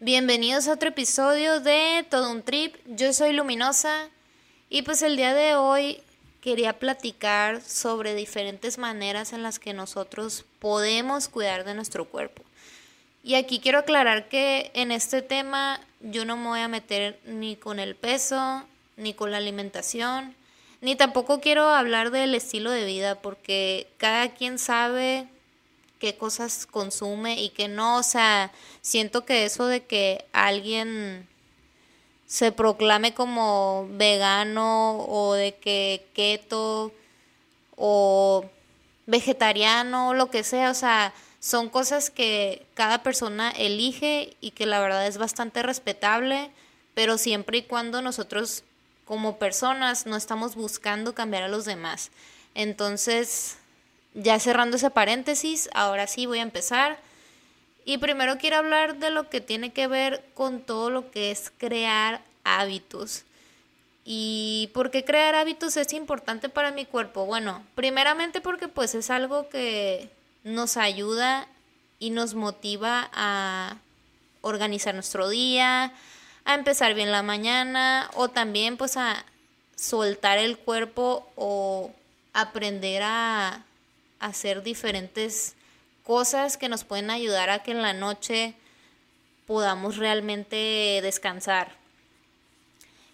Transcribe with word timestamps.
Bienvenidos 0.00 0.66
a 0.66 0.72
otro 0.72 0.88
episodio 0.88 1.60
de 1.60 2.04
Todo 2.10 2.32
un 2.32 2.42
Trip. 2.42 2.74
Yo 2.84 3.12
soy 3.12 3.32
Luminosa 3.32 4.08
y 4.68 4.82
pues 4.82 5.02
el 5.02 5.16
día 5.16 5.34
de 5.34 5.54
hoy 5.54 6.02
quería 6.40 6.80
platicar 6.80 7.62
sobre 7.62 8.16
diferentes 8.16 8.76
maneras 8.76 9.32
en 9.32 9.44
las 9.44 9.60
que 9.60 9.72
nosotros 9.72 10.44
podemos 10.58 11.28
cuidar 11.28 11.64
de 11.64 11.74
nuestro 11.74 12.06
cuerpo. 12.06 12.42
Y 13.22 13.36
aquí 13.36 13.60
quiero 13.60 13.78
aclarar 13.78 14.28
que 14.28 14.72
en 14.74 14.90
este 14.90 15.22
tema 15.22 15.80
yo 16.00 16.24
no 16.24 16.36
me 16.36 16.48
voy 16.48 16.60
a 16.60 16.68
meter 16.68 17.20
ni 17.24 17.54
con 17.54 17.78
el 17.78 17.94
peso, 17.94 18.64
ni 18.96 19.14
con 19.14 19.30
la 19.30 19.36
alimentación, 19.36 20.34
ni 20.80 20.96
tampoco 20.96 21.40
quiero 21.40 21.68
hablar 21.68 22.10
del 22.10 22.34
estilo 22.34 22.72
de 22.72 22.84
vida 22.84 23.14
porque 23.22 23.86
cada 23.98 24.34
quien 24.34 24.58
sabe 24.58 25.28
qué 26.04 26.18
cosas 26.18 26.66
consume 26.66 27.40
y 27.40 27.48
qué 27.48 27.66
no. 27.66 27.96
O 27.96 28.02
sea, 28.02 28.52
siento 28.82 29.24
que 29.24 29.46
eso 29.46 29.66
de 29.66 29.84
que 29.84 30.26
alguien 30.34 31.26
se 32.26 32.52
proclame 32.52 33.14
como 33.14 33.88
vegano 33.90 34.98
o 34.98 35.32
de 35.32 35.54
que 35.54 36.06
keto 36.12 36.92
o 37.76 38.44
vegetariano 39.06 40.10
o 40.10 40.14
lo 40.14 40.28
que 40.28 40.44
sea, 40.44 40.70
o 40.70 40.74
sea, 40.74 41.14
son 41.40 41.70
cosas 41.70 42.10
que 42.10 42.66
cada 42.74 43.02
persona 43.02 43.50
elige 43.50 44.36
y 44.42 44.50
que 44.50 44.66
la 44.66 44.80
verdad 44.80 45.06
es 45.06 45.16
bastante 45.16 45.62
respetable, 45.62 46.50
pero 46.92 47.16
siempre 47.16 47.56
y 47.58 47.62
cuando 47.62 48.02
nosotros 48.02 48.62
como 49.06 49.38
personas 49.38 50.04
no 50.04 50.16
estamos 50.16 50.54
buscando 50.54 51.14
cambiar 51.14 51.44
a 51.44 51.48
los 51.48 51.64
demás. 51.64 52.10
Entonces, 52.54 53.56
ya 54.14 54.38
cerrando 54.38 54.76
ese 54.76 54.90
paréntesis, 54.90 55.68
ahora 55.74 56.06
sí 56.06 56.26
voy 56.26 56.38
a 56.38 56.42
empezar. 56.42 56.98
Y 57.84 57.98
primero 57.98 58.38
quiero 58.38 58.56
hablar 58.56 58.96
de 58.96 59.10
lo 59.10 59.28
que 59.28 59.40
tiene 59.40 59.72
que 59.72 59.86
ver 59.86 60.24
con 60.34 60.60
todo 60.62 60.90
lo 60.90 61.10
que 61.10 61.30
es 61.30 61.52
crear 61.58 62.22
hábitos. 62.44 63.24
¿Y 64.04 64.70
por 64.74 64.90
qué 64.90 65.04
crear 65.04 65.34
hábitos 65.34 65.76
es 65.76 65.92
importante 65.92 66.48
para 66.48 66.70
mi 66.70 66.84
cuerpo? 66.84 67.26
Bueno, 67.26 67.62
primeramente 67.74 68.40
porque 68.40 68.68
pues 68.68 68.94
es 68.94 69.10
algo 69.10 69.48
que 69.48 70.10
nos 70.44 70.76
ayuda 70.76 71.48
y 71.98 72.10
nos 72.10 72.34
motiva 72.34 73.10
a 73.12 73.76
organizar 74.42 74.94
nuestro 74.94 75.28
día, 75.30 75.92
a 76.44 76.54
empezar 76.54 76.94
bien 76.94 77.12
la 77.12 77.22
mañana 77.22 78.10
o 78.14 78.28
también 78.28 78.76
pues 78.76 78.98
a 78.98 79.24
soltar 79.74 80.38
el 80.38 80.58
cuerpo 80.58 81.26
o 81.34 81.90
aprender 82.34 83.02
a 83.02 83.64
hacer 84.26 84.62
diferentes 84.62 85.54
cosas 86.04 86.56
que 86.56 86.68
nos 86.68 86.84
pueden 86.84 87.10
ayudar 87.10 87.50
a 87.50 87.62
que 87.62 87.70
en 87.70 87.82
la 87.82 87.92
noche 87.92 88.54
podamos 89.46 89.96
realmente 89.96 91.00
descansar. 91.02 91.72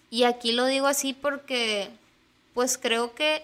Y 0.09 0.23
aquí 0.23 0.51
lo 0.51 0.65
digo 0.65 0.87
así 0.87 1.13
porque 1.13 1.89
pues 2.53 2.77
creo 2.77 3.15
que 3.15 3.43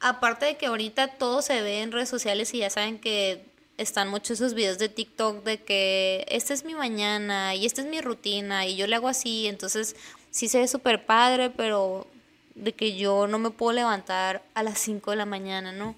aparte 0.00 0.46
de 0.46 0.56
que 0.56 0.66
ahorita 0.66 1.08
todo 1.08 1.42
se 1.42 1.60
ve 1.62 1.82
en 1.82 1.92
redes 1.92 2.08
sociales 2.08 2.54
y 2.54 2.58
ya 2.58 2.70
saben 2.70 2.98
que 2.98 3.44
están 3.78 4.08
muchos 4.08 4.40
esos 4.40 4.54
videos 4.54 4.78
de 4.78 4.88
TikTok 4.88 5.42
de 5.44 5.62
que 5.62 6.24
esta 6.28 6.54
es 6.54 6.64
mi 6.64 6.74
mañana 6.74 7.54
y 7.54 7.66
esta 7.66 7.80
es 7.80 7.88
mi 7.88 8.00
rutina 8.00 8.66
y 8.66 8.76
yo 8.76 8.86
le 8.86 8.96
hago 8.96 9.08
así, 9.08 9.46
entonces 9.46 9.96
sí 10.30 10.48
se 10.48 10.60
ve 10.60 10.68
súper 10.68 11.04
padre, 11.04 11.50
pero 11.50 12.06
de 12.54 12.72
que 12.72 12.96
yo 12.96 13.26
no 13.26 13.38
me 13.38 13.50
puedo 13.50 13.72
levantar 13.72 14.42
a 14.54 14.62
las 14.62 14.78
5 14.78 15.12
de 15.12 15.16
la 15.16 15.26
mañana, 15.26 15.72
¿no? 15.72 15.94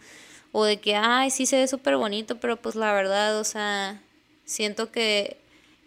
O 0.57 0.65
de 0.65 0.77
que, 0.77 0.95
ay, 0.95 1.33
sí 1.33 1.47
se 1.47 1.57
ve 1.57 1.67
súper 1.67 1.97
bonito, 1.97 2.39
pero 2.39 2.57
pues 2.57 2.77
la 2.77 2.93
verdad, 2.93 3.41
o 3.41 3.43
sea, 3.43 4.01
siento 4.45 4.93
que 4.93 5.37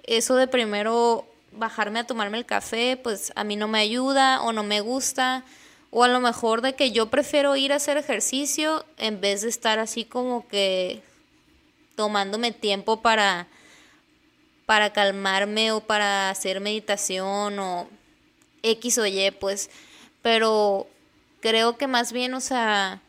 eso 0.04 0.36
de 0.36 0.48
primero 0.48 1.26
bajarme 1.54 2.00
a 2.00 2.06
tomarme 2.06 2.38
el 2.38 2.46
café, 2.46 3.00
pues 3.02 3.32
a 3.38 3.46
mí 3.46 3.56
no 3.56 3.70
me 3.70 3.80
ayuda 3.80 4.42
o 4.42 4.52
no 4.52 4.64
me 4.64 4.82
gusta. 4.82 5.46
O 5.90 6.04
a 6.04 6.10
lo 6.10 6.20
mejor 6.20 6.62
de 6.62 6.76
que 6.76 6.92
yo 6.92 7.10
prefiero 7.10 7.56
ir 7.56 7.72
a 7.72 7.78
hacer 7.78 7.96
ejercicio 7.96 8.84
en 8.98 9.22
vez 9.22 9.44
de 9.44 9.48
estar 9.48 9.80
así 9.80 10.04
como 10.04 10.46
que 10.50 11.02
tomándome 11.96 12.52
tiempo 12.52 13.02
para, 13.02 13.48
para 14.66 14.92
calmarme 14.92 15.72
o 15.72 15.80
para 15.80 16.30
hacer 16.30 16.60
meditación 16.60 17.58
o 17.58 17.88
X 18.64 18.98
o 18.98 19.06
Y, 19.06 19.32
pues. 19.32 19.70
Pero 20.22 20.88
creo 21.40 21.78
que 21.78 21.88
más 21.88 22.12
bien, 22.12 22.34
o 22.34 22.42
sea, 22.42 23.02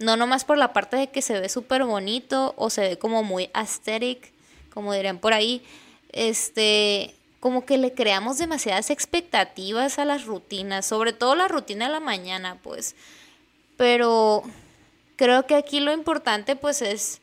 no 0.00 0.16
nomás 0.16 0.44
por 0.44 0.58
la 0.58 0.72
parte 0.72 0.96
de 0.96 1.10
que 1.10 1.22
se 1.22 1.38
ve 1.38 1.48
súper 1.48 1.84
bonito 1.84 2.54
o 2.56 2.70
se 2.70 2.80
ve 2.80 2.98
como 2.98 3.22
muy 3.22 3.50
aesthetic, 3.52 4.32
como 4.72 4.92
dirían 4.92 5.18
por 5.18 5.32
ahí, 5.34 5.62
este, 6.10 7.14
como 7.38 7.64
que 7.64 7.78
le 7.78 7.92
creamos 7.92 8.38
demasiadas 8.38 8.90
expectativas 8.90 9.98
a 9.98 10.04
las 10.04 10.24
rutinas, 10.24 10.86
sobre 10.86 11.12
todo 11.12 11.34
la 11.34 11.48
rutina 11.48 11.86
de 11.86 11.92
la 11.92 12.00
mañana, 12.00 12.58
pues. 12.62 12.96
Pero 13.76 14.42
creo 15.16 15.46
que 15.46 15.54
aquí 15.54 15.80
lo 15.80 15.92
importante, 15.92 16.56
pues, 16.56 16.82
es 16.82 17.20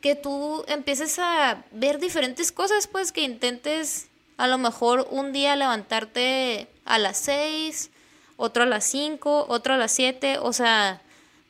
que 0.00 0.14
tú 0.14 0.64
empieces 0.68 1.18
a 1.18 1.64
ver 1.72 1.98
diferentes 1.98 2.52
cosas, 2.52 2.86
pues 2.86 3.10
que 3.10 3.22
intentes 3.22 4.08
a 4.36 4.46
lo 4.46 4.58
mejor 4.58 5.08
un 5.10 5.32
día 5.32 5.56
levantarte 5.56 6.68
a 6.84 6.98
las 6.98 7.18
6, 7.18 7.90
otro 8.36 8.64
a 8.64 8.66
las 8.66 8.84
5, 8.84 9.46
otro 9.48 9.74
a 9.74 9.76
las 9.78 9.92
7, 9.92 10.38
o 10.38 10.52
sea, 10.52 11.00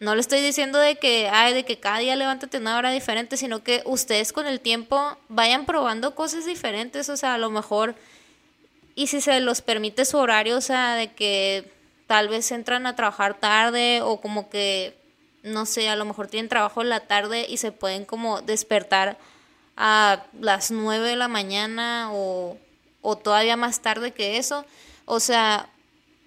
no 0.05 0.15
le 0.15 0.21
estoy 0.21 0.41
diciendo 0.41 0.79
de 0.79 0.97
que, 0.97 1.29
ay, 1.33 1.55
de 1.55 1.65
que 1.65 1.81
cada 1.81 1.99
día 1.99 2.15
levántate 2.17 2.59
una 2.59 2.79
hora 2.79 2.91
diferente, 2.91 3.37
sino 3.37 3.65
que 3.65 3.83
ustedes 3.85 4.33
con 4.33 4.47
el 4.47 4.61
tiempo 4.61 5.17
vayan 5.29 5.67
probando 5.67 6.15
cosas 6.15 6.47
diferentes, 6.47 7.09
o 7.09 7.17
sea, 7.17 7.35
a 7.35 7.39
lo 7.39 7.51
mejor, 7.51 7.95
y 8.95 9.09
si 9.09 9.21
se 9.21 9.41
los 9.41 9.61
permite 9.63 10.05
su 10.05 10.19
horario, 10.19 10.57
o 10.57 10.61
sea, 10.61 10.95
de 10.95 11.13
que 11.13 11.73
tal 12.07 12.29
vez 12.29 12.53
entran 12.53 12.87
a 12.87 12.95
trabajar 12.95 13.35
tarde 13.35 14.03
o 14.03 14.21
como 14.21 14.51
que 14.51 14.95
no 15.45 15.67
sé, 15.67 15.89
a 15.91 15.97
lo 15.97 16.07
mejor 16.07 16.27
tienen 16.27 16.49
trabajo 16.49 16.81
en 16.81 16.89
la 16.89 17.01
tarde 17.01 17.47
y 17.49 17.59
se 17.59 17.71
pueden 17.71 18.07
como 18.07 18.41
despertar 18.41 19.19
a 19.77 20.25
las 20.41 20.71
9 20.71 21.07
de 21.07 21.17
la 21.17 21.29
mañana 21.29 22.09
o, 22.13 22.57
o 23.03 23.17
todavía 23.19 23.57
más 23.57 23.81
tarde 23.81 24.13
que 24.13 24.39
eso. 24.39 24.65
O 25.05 25.21
sea, 25.21 25.69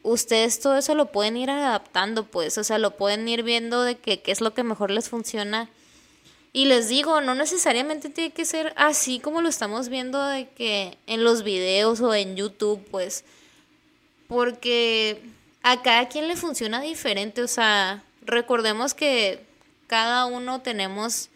ustedes 0.07 0.59
todo 0.59 0.78
eso 0.78 0.95
lo 0.95 1.12
pueden 1.12 1.38
ir 1.38 1.50
adaptando, 1.50 2.25
pues, 2.25 2.57
o 2.57 2.63
sea, 2.63 2.78
lo 2.78 2.95
pueden 2.95 3.28
ir 3.28 3.44
viendo 3.44 3.84
de 3.84 3.97
que, 3.97 4.22
qué 4.22 4.31
es 4.31 4.41
lo 4.41 4.53
que 4.53 4.63
mejor 4.63 4.90
les 4.90 5.09
funciona. 5.09 5.69
Y 6.53 6.66
les 6.66 6.88
digo, 6.88 7.22
no 7.22 7.35
necesariamente 7.35 8.09
tiene 8.09 8.34
que 8.34 8.46
ser 8.46 8.73
así 8.78 9.19
como 9.19 9.41
lo 9.41 9.50
estamos 9.50 9.90
viendo 9.90 10.23
de 10.25 10.47
que 10.50 10.97
en 11.07 11.23
los 11.23 11.44
videos 11.44 12.00
o 12.00 12.13
en 12.13 12.35
YouTube, 12.35 12.84
pues, 12.90 13.25
porque 14.28 15.22
a 15.62 15.81
cada 15.81 16.07
quien 16.07 16.28
le 16.28 16.38
funciona 16.38 16.81
diferente, 16.81 17.44
o 17.44 17.47
sea, 17.47 18.03
recordemos 18.22 18.94
que 18.94 19.46
cada 19.88 20.25
uno 20.25 20.62
tenemos 20.62 21.29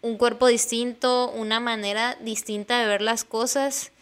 un 0.00 0.16
cuerpo 0.16 0.46
distinto, 0.46 1.30
una 1.30 1.60
manera 1.60 2.16
distinta 2.20 2.78
de 2.80 2.86
ver 2.86 3.02
las 3.02 3.24
cosas 3.24 3.92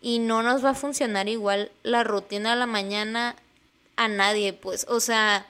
y 0.00 0.18
no 0.18 0.42
nos 0.42 0.64
va 0.64 0.70
a 0.70 0.74
funcionar 0.74 1.28
igual 1.28 1.70
la 1.82 2.04
rutina 2.04 2.50
de 2.50 2.56
la 2.56 2.66
mañana 2.66 3.36
a 3.96 4.08
nadie, 4.08 4.52
pues, 4.52 4.86
o 4.88 5.00
sea, 5.00 5.46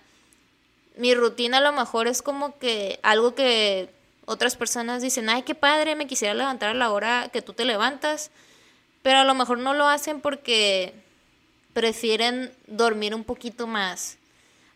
mi 0.97 1.14
rutina 1.14 1.58
a 1.58 1.61
lo 1.61 1.73
mejor 1.73 2.08
es 2.08 2.20
como 2.20 2.58
que 2.58 2.99
algo 3.02 3.35
que 3.35 3.88
otras 4.25 4.56
personas 4.56 5.02
dicen, 5.02 5.29
ay, 5.29 5.43
qué 5.43 5.55
padre, 5.55 5.94
me 5.97 6.06
quisiera 6.06 6.35
levantar 6.35 6.70
a 6.70 6.75
la 6.75 6.91
hora 6.91 7.31
que 7.32 7.43
tú 7.43 7.52
te 7.52 7.64
levantas, 7.64 8.31
pero 9.02 9.19
a 9.19 9.25
lo 9.25 9.35
mejor 9.35 9.58
no 9.58 9.73
lo 9.75 9.87
hacen 9.87 10.20
porque 10.20 10.94
prefieren 11.73 12.53
dormir 12.67 13.14
un 13.14 13.25
poquito 13.25 13.67
más, 13.67 14.19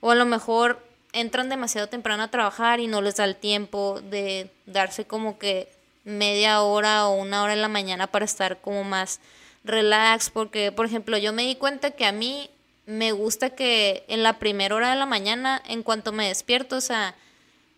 o 0.01 0.13
a 0.13 0.15
lo 0.15 0.25
mejor 0.25 0.81
entran 1.13 1.49
demasiado 1.49 1.89
temprano 1.89 2.23
a 2.23 2.31
trabajar 2.31 2.81
y 2.81 2.87
no 2.87 3.01
les 3.01 3.17
da 3.17 3.25
el 3.25 3.37
tiempo 3.37 4.01
de 4.01 4.51
darse 4.67 5.05
como 5.05 5.39
que 5.39 5.69
media 6.05 6.61
hora 6.63 7.07
o 7.07 7.15
una 7.15 7.43
hora 7.43 7.53
en 7.53 7.63
la 7.63 7.69
mañana 7.69 8.07
para 8.07 8.25
estar 8.25 8.61
como 8.61 8.85
más 8.85 9.21
relax, 9.65 10.31
porque 10.31 10.71
por 10.71 10.87
ejemplo 10.87 11.19
yo 11.19 11.33
me 11.33 11.43
di 11.43 11.57
cuenta 11.57 11.91
que 11.91 12.07
a 12.07 12.13
mí 12.13 12.51
me 12.87 13.13
gusta 13.13 13.51
que 13.51 14.05
en 14.09 14.23
la 14.23 14.39
primera 14.39 14.75
hora 14.75 14.91
de 14.91 14.97
la 14.97 15.07
mañana, 15.07 15.63
en 15.67 15.83
cuanto 15.83 16.13
me 16.13 16.29
despierto, 16.29 16.77
o 16.77 16.81
sea, 16.81 17.15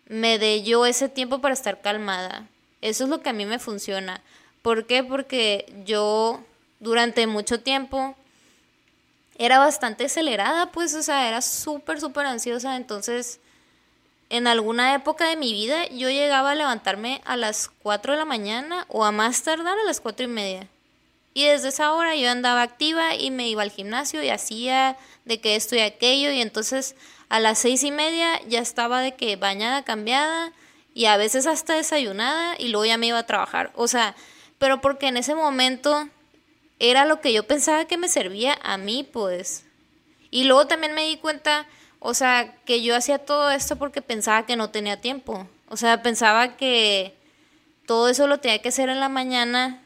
me 0.07 0.37
dé 0.37 0.63
yo 0.63 0.85
ese 0.85 1.09
tiempo 1.09 1.39
para 1.39 1.53
estar 1.53 1.81
calmada. 1.81 2.45
Eso 2.81 3.05
es 3.05 3.09
lo 3.09 3.21
que 3.21 3.29
a 3.29 3.33
mí 3.33 3.45
me 3.45 3.59
funciona. 3.59 4.21
¿Por 4.61 4.85
qué? 4.85 5.03
Porque 5.03 5.65
yo 5.85 6.43
durante 6.79 7.25
mucho 7.25 7.61
tiempo 7.61 8.15
era 9.37 9.59
bastante 9.59 10.05
acelerada, 10.05 10.71
pues, 10.71 10.93
o 10.93 11.03
sea, 11.03 11.27
era 11.27 11.41
súper, 11.41 11.99
súper 11.99 12.25
ansiosa. 12.25 12.75
Entonces, 12.75 13.39
en 14.29 14.47
alguna 14.47 14.93
época 14.93 15.27
de 15.29 15.37
mi 15.37 15.53
vida, 15.53 15.87
yo 15.87 16.09
llegaba 16.09 16.51
a 16.51 16.55
levantarme 16.55 17.21
a 17.25 17.37
las 17.37 17.69
4 17.81 18.13
de 18.13 18.19
la 18.19 18.25
mañana 18.25 18.85
o 18.89 19.05
a 19.05 19.11
más 19.11 19.41
tardar 19.43 19.77
a 19.79 19.85
las 19.85 20.01
4 20.01 20.25
y 20.25 20.29
media. 20.29 20.67
Y 21.37 21.45
desde 21.45 21.67
esa 21.67 21.93
hora 21.93 22.15
yo 22.15 22.31
andaba 22.31 22.63
activa 22.63 23.13
y 23.13 23.29
me 23.29 23.47
iba 23.47 23.61
al 23.61 23.69
gimnasio 23.69 24.23
y 24.23 24.29
hacía 24.29 24.97
de 25.23 25.39
que 25.39 25.55
esto 25.55 25.75
y 25.75 25.81
aquello. 25.81 26.31
Y 26.31 26.41
entonces 26.41 26.95
a 27.29 27.39
las 27.39 27.59
seis 27.59 27.83
y 27.83 27.91
media 27.91 28.41
ya 28.47 28.59
estaba 28.59 29.01
de 29.01 29.13
que 29.13 29.35
bañada, 29.35 29.83
cambiada 29.83 30.51
y 30.95 31.05
a 31.05 31.15
veces 31.15 31.45
hasta 31.45 31.75
desayunada 31.75 32.55
y 32.57 32.69
luego 32.69 32.85
ya 32.85 32.97
me 32.97 33.05
iba 33.05 33.19
a 33.19 33.27
trabajar. 33.27 33.71
O 33.75 33.87
sea, 33.87 34.15
pero 34.57 34.81
porque 34.81 35.09
en 35.09 35.17
ese 35.17 35.35
momento 35.35 36.09
era 36.79 37.05
lo 37.05 37.21
que 37.21 37.31
yo 37.31 37.45
pensaba 37.45 37.85
que 37.85 37.99
me 37.99 38.09
servía 38.09 38.57
a 38.63 38.77
mí, 38.79 39.03
pues. 39.03 39.63
Y 40.31 40.45
luego 40.45 40.65
también 40.65 40.95
me 40.95 41.05
di 41.05 41.17
cuenta, 41.17 41.67
o 41.99 42.15
sea, 42.15 42.55
que 42.65 42.81
yo 42.81 42.95
hacía 42.95 43.19
todo 43.19 43.51
esto 43.51 43.75
porque 43.75 44.01
pensaba 44.01 44.47
que 44.47 44.55
no 44.55 44.71
tenía 44.71 45.01
tiempo. 45.01 45.47
O 45.69 45.77
sea, 45.77 46.01
pensaba 46.01 46.57
que 46.57 47.15
todo 47.85 48.09
eso 48.09 48.25
lo 48.25 48.39
tenía 48.39 48.59
que 48.59 48.69
hacer 48.69 48.89
en 48.89 48.99
la 48.99 49.07
mañana 49.07 49.83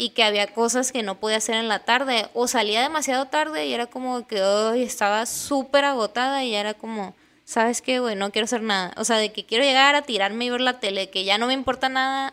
y 0.00 0.10
que 0.10 0.22
había 0.22 0.46
cosas 0.46 0.92
que 0.92 1.02
no 1.02 1.20
podía 1.20 1.36
hacer 1.36 1.56
en 1.56 1.68
la 1.68 1.80
tarde. 1.80 2.26
O 2.32 2.48
salía 2.48 2.80
demasiado 2.80 3.26
tarde 3.26 3.66
y 3.66 3.74
era 3.74 3.84
como 3.84 4.26
que 4.26 4.40
estaba 4.82 5.26
súper 5.26 5.84
agotada 5.84 6.42
y 6.42 6.54
era 6.54 6.72
como, 6.72 7.14
¿sabes 7.44 7.82
qué, 7.82 8.00
güey? 8.00 8.16
No 8.16 8.32
quiero 8.32 8.46
hacer 8.46 8.62
nada. 8.62 8.94
O 8.96 9.04
sea, 9.04 9.18
de 9.18 9.30
que 9.30 9.44
quiero 9.44 9.62
llegar 9.62 9.94
a 9.96 10.00
tirarme 10.00 10.46
y 10.46 10.50
ver 10.50 10.62
la 10.62 10.80
tele, 10.80 11.10
que 11.10 11.24
ya 11.24 11.36
no 11.36 11.48
me 11.48 11.52
importa 11.52 11.90
nada 11.90 12.32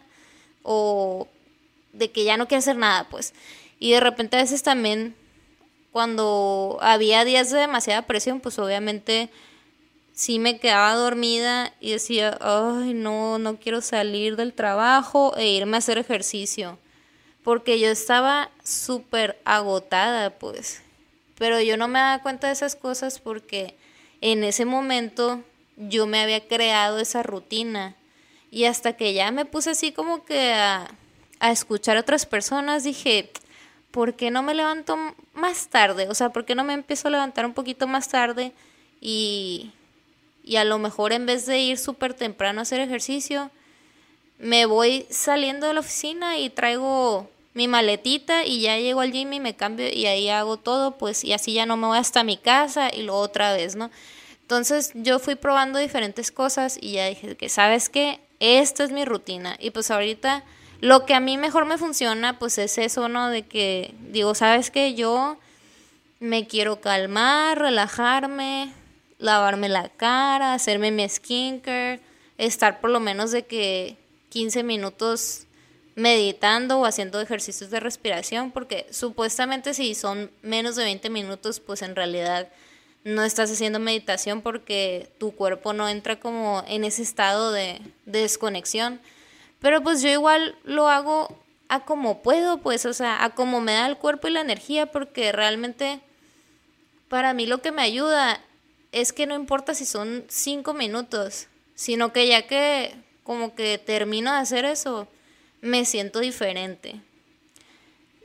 o 0.64 1.28
de 1.92 2.10
que 2.10 2.24
ya 2.24 2.38
no 2.38 2.48
quiero 2.48 2.60
hacer 2.60 2.78
nada, 2.78 3.06
pues. 3.10 3.34
Y 3.80 3.92
de 3.92 4.00
repente 4.00 4.38
a 4.38 4.44
veces 4.44 4.64
también 4.64 5.14
cuando 5.92 6.78
había 6.80 7.26
días 7.26 7.52
de 7.52 7.60
demasiada 7.60 8.04
presión, 8.04 8.40
pues 8.40 8.58
obviamente 8.60 9.28
sí 10.14 10.40
me 10.40 10.58
quedaba 10.58 10.94
dormida 10.94 11.74
y 11.82 11.92
decía, 11.92 12.38
ay, 12.40 12.94
no, 12.94 13.40
no 13.40 13.58
quiero 13.58 13.82
salir 13.82 14.38
del 14.38 14.54
trabajo 14.54 15.36
e 15.36 15.50
irme 15.50 15.76
a 15.76 15.80
hacer 15.80 15.98
ejercicio. 15.98 16.80
Porque 17.48 17.80
yo 17.80 17.88
estaba 17.88 18.50
súper 18.62 19.40
agotada, 19.46 20.32
pues. 20.32 20.82
Pero 21.38 21.62
yo 21.62 21.78
no 21.78 21.88
me 21.88 22.00
daba 22.00 22.22
cuenta 22.22 22.48
de 22.48 22.52
esas 22.52 22.76
cosas 22.76 23.22
porque 23.22 23.74
en 24.20 24.44
ese 24.44 24.66
momento 24.66 25.42
yo 25.78 26.08
me 26.08 26.20
había 26.20 26.46
creado 26.46 27.00
esa 27.00 27.24
rutina. 27.24 27.96
Y 28.52 28.66
hasta 28.66 28.98
que 28.98 29.14
ya 29.14 29.32
me 29.32 29.46
puse 29.46 29.70
así 29.70 29.94
como 29.94 30.26
que 30.26 30.52
a, 30.52 30.90
escuchar 31.40 31.96
a 31.96 32.02
otras 32.02 32.26
personas, 32.26 32.84
dije, 32.84 33.32
¿por 33.92 34.16
qué 34.16 34.30
no 34.30 34.44
me 34.44 34.54
levanto 34.54 34.98
más 35.34 35.70
tarde? 35.70 36.10
O 36.10 36.16
sea, 36.16 36.32
¿por 36.32 36.44
qué 36.44 36.54
no 36.54 36.66
me 36.66 36.74
empiezo 36.74 37.08
a 37.08 37.12
levantar 37.12 37.46
un 37.46 37.54
poquito 37.54 37.88
más 37.88 38.10
tarde 38.10 38.52
y, 39.00 39.72
y 40.44 40.58
a 40.58 40.66
lo 40.66 40.80
mejor 40.80 41.14
en 41.14 41.26
vez 41.26 41.46
de 41.46 41.60
ir 41.60 41.78
súper 41.78 42.14
temprano 42.14 42.60
a 42.60 42.64
hacer 42.64 42.82
ejercicio, 42.82 43.52
me 44.38 44.66
voy 44.66 45.08
saliendo 45.10 45.66
de 45.66 45.76
la 45.76 45.80
oficina 45.80 46.40
y 46.40 46.50
traigo 46.50 47.30
mi 47.58 47.68
maletita 47.68 48.46
y 48.46 48.62
ya 48.62 48.78
llego 48.78 49.02
al 49.02 49.12
gym 49.12 49.34
y 49.34 49.40
me 49.40 49.56
cambio 49.56 49.92
y 49.92 50.06
ahí 50.06 50.30
hago 50.30 50.58
todo, 50.58 51.00
pues 51.00 51.24
y 51.24 51.34
así 51.34 51.54
ya 51.54 51.66
no 51.66 51.76
me 51.76 51.88
voy 51.88 51.98
hasta 51.98 52.24
mi 52.24 52.38
casa 52.38 52.94
y 52.94 53.02
luego 53.02 53.20
otra 53.20 53.52
vez, 53.52 53.76
¿no? 53.76 53.90
Entonces 54.44 54.92
yo 54.94 55.18
fui 55.18 55.34
probando 55.34 55.80
diferentes 55.80 56.32
cosas 56.32 56.78
y 56.80 56.92
ya 56.92 57.08
dije 57.08 57.36
que, 57.36 57.50
¿sabes 57.50 57.90
qué? 57.90 58.20
Esta 58.40 58.84
es 58.84 58.92
mi 58.92 59.06
rutina 59.06 59.58
y 59.60 59.72
pues 59.72 59.90
ahorita 59.90 60.44
lo 60.82 61.08
que 61.08 61.16
a 61.16 61.20
mí 61.20 61.40
mejor 61.40 61.66
me 61.66 61.80
funciona, 61.80 62.38
pues 62.38 62.60
es 62.60 62.78
eso, 62.78 63.10
¿no? 63.10 63.30
De 63.30 63.48
que 63.48 63.96
digo, 64.02 64.36
¿sabes 64.36 64.70
qué? 64.70 64.94
Yo 64.94 65.38
me 66.20 66.46
quiero 66.46 66.80
calmar, 66.80 67.58
relajarme, 67.58 68.72
lavarme 69.18 69.68
la 69.68 69.90
cara, 69.90 70.54
hacerme 70.54 70.92
mi 70.92 71.10
skincare, 71.10 72.02
estar 72.38 72.82
por 72.82 72.92
lo 72.92 73.00
menos 73.00 73.32
de 73.32 73.48
que 73.48 73.98
15 74.30 74.62
minutos 74.62 75.47
meditando 75.98 76.80
o 76.80 76.86
haciendo 76.86 77.20
ejercicios 77.20 77.72
de 77.72 77.80
respiración, 77.80 78.52
porque 78.52 78.86
supuestamente 78.92 79.74
si 79.74 79.96
son 79.96 80.30
menos 80.44 80.76
de 80.76 80.84
20 80.84 81.10
minutos, 81.10 81.60
pues 81.60 81.82
en 81.82 81.96
realidad 81.96 82.50
no 83.04 83.24
estás 83.24 83.52
haciendo 83.52 83.80
meditación 83.80 84.44
porque 84.44 85.10
tu 85.18 85.32
cuerpo 85.32 85.74
no 85.74 85.90
entra 85.90 86.20
como 86.20 86.64
en 86.68 86.84
ese 86.84 87.02
estado 87.02 87.52
de, 87.52 87.82
de 88.06 88.22
desconexión. 88.22 89.02
Pero 89.60 89.82
pues 89.82 90.04
yo 90.04 90.10
igual 90.10 90.56
lo 90.66 90.88
hago 90.88 91.36
a 91.68 91.84
como 91.84 92.22
puedo, 92.22 92.60
pues, 92.60 92.86
o 92.86 92.94
sea, 92.94 93.24
a 93.24 93.32
como 93.32 93.60
me 93.60 93.74
da 93.74 93.88
el 93.88 93.98
cuerpo 93.98 94.28
y 94.28 94.32
la 94.32 94.42
energía, 94.42 94.92
porque 94.92 95.32
realmente 95.32 96.00
para 97.10 97.34
mí 97.34 97.48
lo 97.48 97.64
que 97.64 97.72
me 97.72 97.82
ayuda 97.82 98.40
es 98.92 99.14
que 99.14 99.26
no 99.26 99.34
importa 99.34 99.74
si 99.74 99.86
son 99.86 100.26
cinco 100.28 100.76
minutos, 100.76 101.48
sino 101.74 102.14
que 102.14 102.28
ya 102.28 102.46
que 102.46 102.94
como 103.24 103.56
que 103.56 103.80
termino 103.80 104.32
de 104.32 104.38
hacer 104.38 104.64
eso, 104.64 105.08
me 105.62 105.86
siento 105.86 106.20
diferente. 106.20 107.02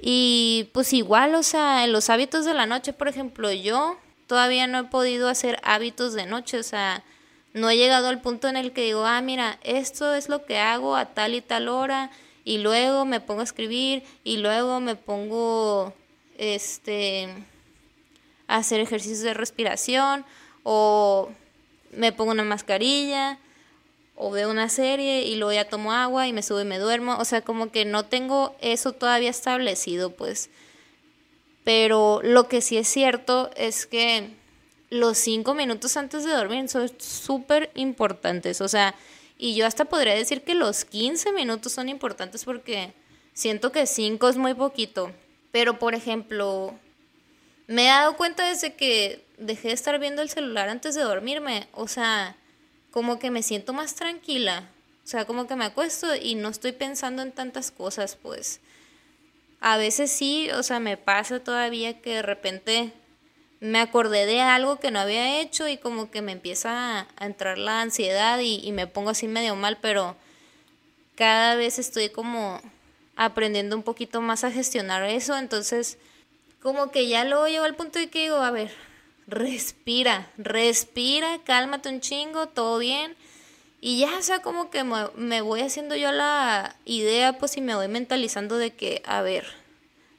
Y 0.00 0.70
pues 0.72 0.92
igual, 0.92 1.34
o 1.34 1.42
sea, 1.42 1.84
en 1.84 1.92
los 1.92 2.10
hábitos 2.10 2.44
de 2.44 2.54
la 2.54 2.66
noche, 2.66 2.92
por 2.92 3.08
ejemplo, 3.08 3.52
yo 3.52 3.98
todavía 4.26 4.66
no 4.66 4.78
he 4.78 4.84
podido 4.84 5.28
hacer 5.28 5.60
hábitos 5.62 6.14
de 6.14 6.26
noche, 6.26 6.58
o 6.58 6.62
sea, 6.62 7.04
no 7.52 7.70
he 7.70 7.76
llegado 7.76 8.08
al 8.08 8.20
punto 8.20 8.48
en 8.48 8.56
el 8.56 8.72
que 8.72 8.82
digo, 8.82 9.04
ah, 9.04 9.20
mira, 9.20 9.58
esto 9.62 10.14
es 10.14 10.28
lo 10.28 10.44
que 10.44 10.58
hago 10.58 10.96
a 10.96 11.06
tal 11.14 11.34
y 11.34 11.40
tal 11.40 11.68
hora 11.68 12.10
y 12.44 12.58
luego 12.58 13.04
me 13.04 13.20
pongo 13.20 13.42
a 13.42 13.44
escribir 13.44 14.02
y 14.24 14.38
luego 14.38 14.80
me 14.80 14.96
pongo 14.96 15.94
este 16.38 17.28
a 18.48 18.56
hacer 18.56 18.80
ejercicios 18.80 19.20
de 19.20 19.34
respiración 19.34 20.24
o 20.64 21.30
me 21.92 22.12
pongo 22.12 22.32
una 22.32 22.44
mascarilla 22.44 23.38
o 24.22 24.30
veo 24.30 24.48
una 24.50 24.68
serie 24.68 25.22
y 25.22 25.34
luego 25.34 25.52
ya 25.52 25.68
tomo 25.68 25.92
agua 25.92 26.28
y 26.28 26.32
me 26.32 26.44
subo 26.44 26.60
y 26.60 26.64
me 26.64 26.78
duermo, 26.78 27.16
o 27.18 27.24
sea, 27.24 27.42
como 27.42 27.72
que 27.72 27.84
no 27.84 28.04
tengo 28.04 28.54
eso 28.60 28.92
todavía 28.92 29.30
establecido, 29.30 30.10
pues. 30.10 30.48
Pero 31.64 32.20
lo 32.22 32.46
que 32.46 32.60
sí 32.60 32.76
es 32.76 32.86
cierto 32.86 33.50
es 33.56 33.84
que 33.84 34.30
los 34.90 35.18
cinco 35.18 35.54
minutos 35.54 35.96
antes 35.96 36.24
de 36.24 36.30
dormir 36.30 36.68
son 36.68 36.88
súper 36.98 37.70
importantes. 37.74 38.60
O 38.60 38.68
sea, 38.68 38.94
y 39.38 39.56
yo 39.56 39.66
hasta 39.66 39.86
podría 39.86 40.14
decir 40.14 40.42
que 40.42 40.54
los 40.54 40.84
15 40.84 41.32
minutos 41.32 41.72
son 41.72 41.88
importantes 41.88 42.44
porque 42.44 42.92
siento 43.32 43.72
que 43.72 43.86
cinco 43.86 44.28
es 44.28 44.36
muy 44.36 44.54
poquito. 44.54 45.10
Pero, 45.50 45.80
por 45.80 45.96
ejemplo, 45.96 46.74
me 47.66 47.86
he 47.86 47.88
dado 47.88 48.16
cuenta 48.16 48.48
desde 48.48 48.74
que 48.74 49.24
dejé 49.36 49.68
de 49.68 49.74
estar 49.74 49.98
viendo 49.98 50.22
el 50.22 50.28
celular 50.28 50.68
antes 50.68 50.94
de 50.94 51.02
dormirme. 51.02 51.66
O 51.72 51.88
sea, 51.88 52.36
como 52.92 53.18
que 53.18 53.32
me 53.32 53.42
siento 53.42 53.72
más 53.72 53.96
tranquila. 53.96 54.68
O 55.04 55.08
sea, 55.08 55.24
como 55.24 55.48
que 55.48 55.56
me 55.56 55.64
acuesto 55.64 56.14
y 56.14 56.36
no 56.36 56.48
estoy 56.48 56.70
pensando 56.70 57.22
en 57.22 57.32
tantas 57.32 57.72
cosas, 57.72 58.16
pues. 58.20 58.60
A 59.60 59.76
veces 59.76 60.12
sí, 60.12 60.50
o 60.50 60.62
sea, 60.62 60.78
me 60.78 60.96
pasa 60.96 61.40
todavía 61.40 62.00
que 62.00 62.16
de 62.16 62.22
repente 62.22 62.92
me 63.60 63.78
acordé 63.80 64.26
de 64.26 64.40
algo 64.40 64.78
que 64.80 64.90
no 64.90 64.98
había 64.98 65.40
hecho 65.40 65.68
y 65.68 65.78
como 65.78 66.10
que 66.10 66.20
me 66.20 66.32
empieza 66.32 67.00
a, 67.00 67.24
entrar 67.24 67.58
la 67.58 67.80
ansiedad 67.80 68.40
y, 68.40 68.70
me 68.72 68.88
pongo 68.88 69.10
así 69.10 69.28
medio 69.28 69.54
mal, 69.54 69.78
pero 69.80 70.16
cada 71.14 71.54
vez 71.54 71.78
estoy 71.78 72.08
como 72.08 72.60
aprendiendo 73.14 73.76
un 73.76 73.84
poquito 73.84 74.20
más 74.20 74.42
a 74.42 74.50
gestionar 74.50 75.04
eso, 75.04 75.38
entonces 75.38 75.98
como 76.60 76.90
que 76.90 77.06
ya 77.06 77.24
luego 77.24 77.46
llego 77.46 77.64
al 77.64 77.76
punto 77.76 78.00
de 78.00 78.10
que 78.10 78.22
digo, 78.22 78.36
a 78.36 78.50
ver, 78.50 78.72
respira, 79.26 80.30
respira, 80.36 81.38
cálmate 81.44 81.88
un 81.88 82.00
chingo, 82.00 82.48
todo 82.48 82.78
bien. 82.78 83.16
Y 83.80 83.98
ya, 83.98 84.16
o 84.16 84.22
sea, 84.22 84.42
como 84.42 84.70
que 84.70 84.84
me, 84.84 85.40
voy 85.40 85.60
haciendo 85.60 85.96
yo 85.96 86.12
la 86.12 86.76
idea, 86.84 87.38
pues, 87.38 87.56
y 87.56 87.60
me 87.60 87.74
voy 87.74 87.88
mentalizando 87.88 88.56
de 88.56 88.72
que, 88.74 89.02
a 89.04 89.22
ver, 89.22 89.44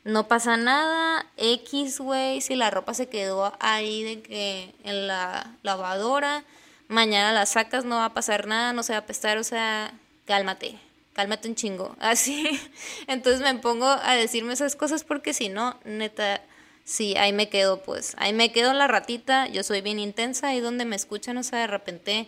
no 0.04 0.28
pasa 0.28 0.58
nada, 0.58 1.26
X, 1.38 2.00
güey, 2.00 2.42
si 2.42 2.56
la 2.56 2.72
ropa 2.72 2.94
se 2.94 3.08
quedó 3.08 3.54
ahí 3.62 4.04
de 4.04 4.22
que 4.22 4.76
en 4.84 5.08
la 5.08 5.56
lavadora, 5.64 6.44
mañana 6.90 7.32
la 7.32 7.46
sacas, 7.46 7.86
no 7.86 7.96
va 7.96 8.06
a 8.06 8.14
pasar 8.14 8.48
nada, 8.48 8.74
no 8.74 8.84
se 8.84 8.92
va 8.92 8.98
a 8.98 9.02
apestar, 9.02 9.38
o 9.38 9.46
sea, 9.46 9.94
cálmate, 10.26 10.78
cálmate 11.14 11.48
un 11.48 11.56
chingo, 11.56 11.96
así. 12.02 12.60
Entonces 13.08 13.40
me 13.40 13.58
pongo 13.60 13.88
a 13.88 14.14
decirme 14.16 14.52
esas 14.52 14.76
cosas 14.76 15.06
porque 15.06 15.34
si 15.34 15.48
no, 15.48 15.80
neta, 15.86 16.42
sí, 16.84 17.16
ahí 17.18 17.34
me 17.34 17.50
quedo, 17.50 17.82
pues, 17.84 18.16
ahí 18.18 18.34
me 18.34 18.52
quedo 18.52 18.74
la 18.74 18.88
ratita, 18.88 19.48
yo 19.48 19.64
soy 19.64 19.82
bien 19.82 20.00
intensa, 20.00 20.48
ahí 20.48 20.60
donde 20.60 20.86
me 20.86 20.96
escuchan, 20.96 21.38
o 21.38 21.44
sea, 21.44 21.60
de 21.60 21.68
repente, 21.68 22.28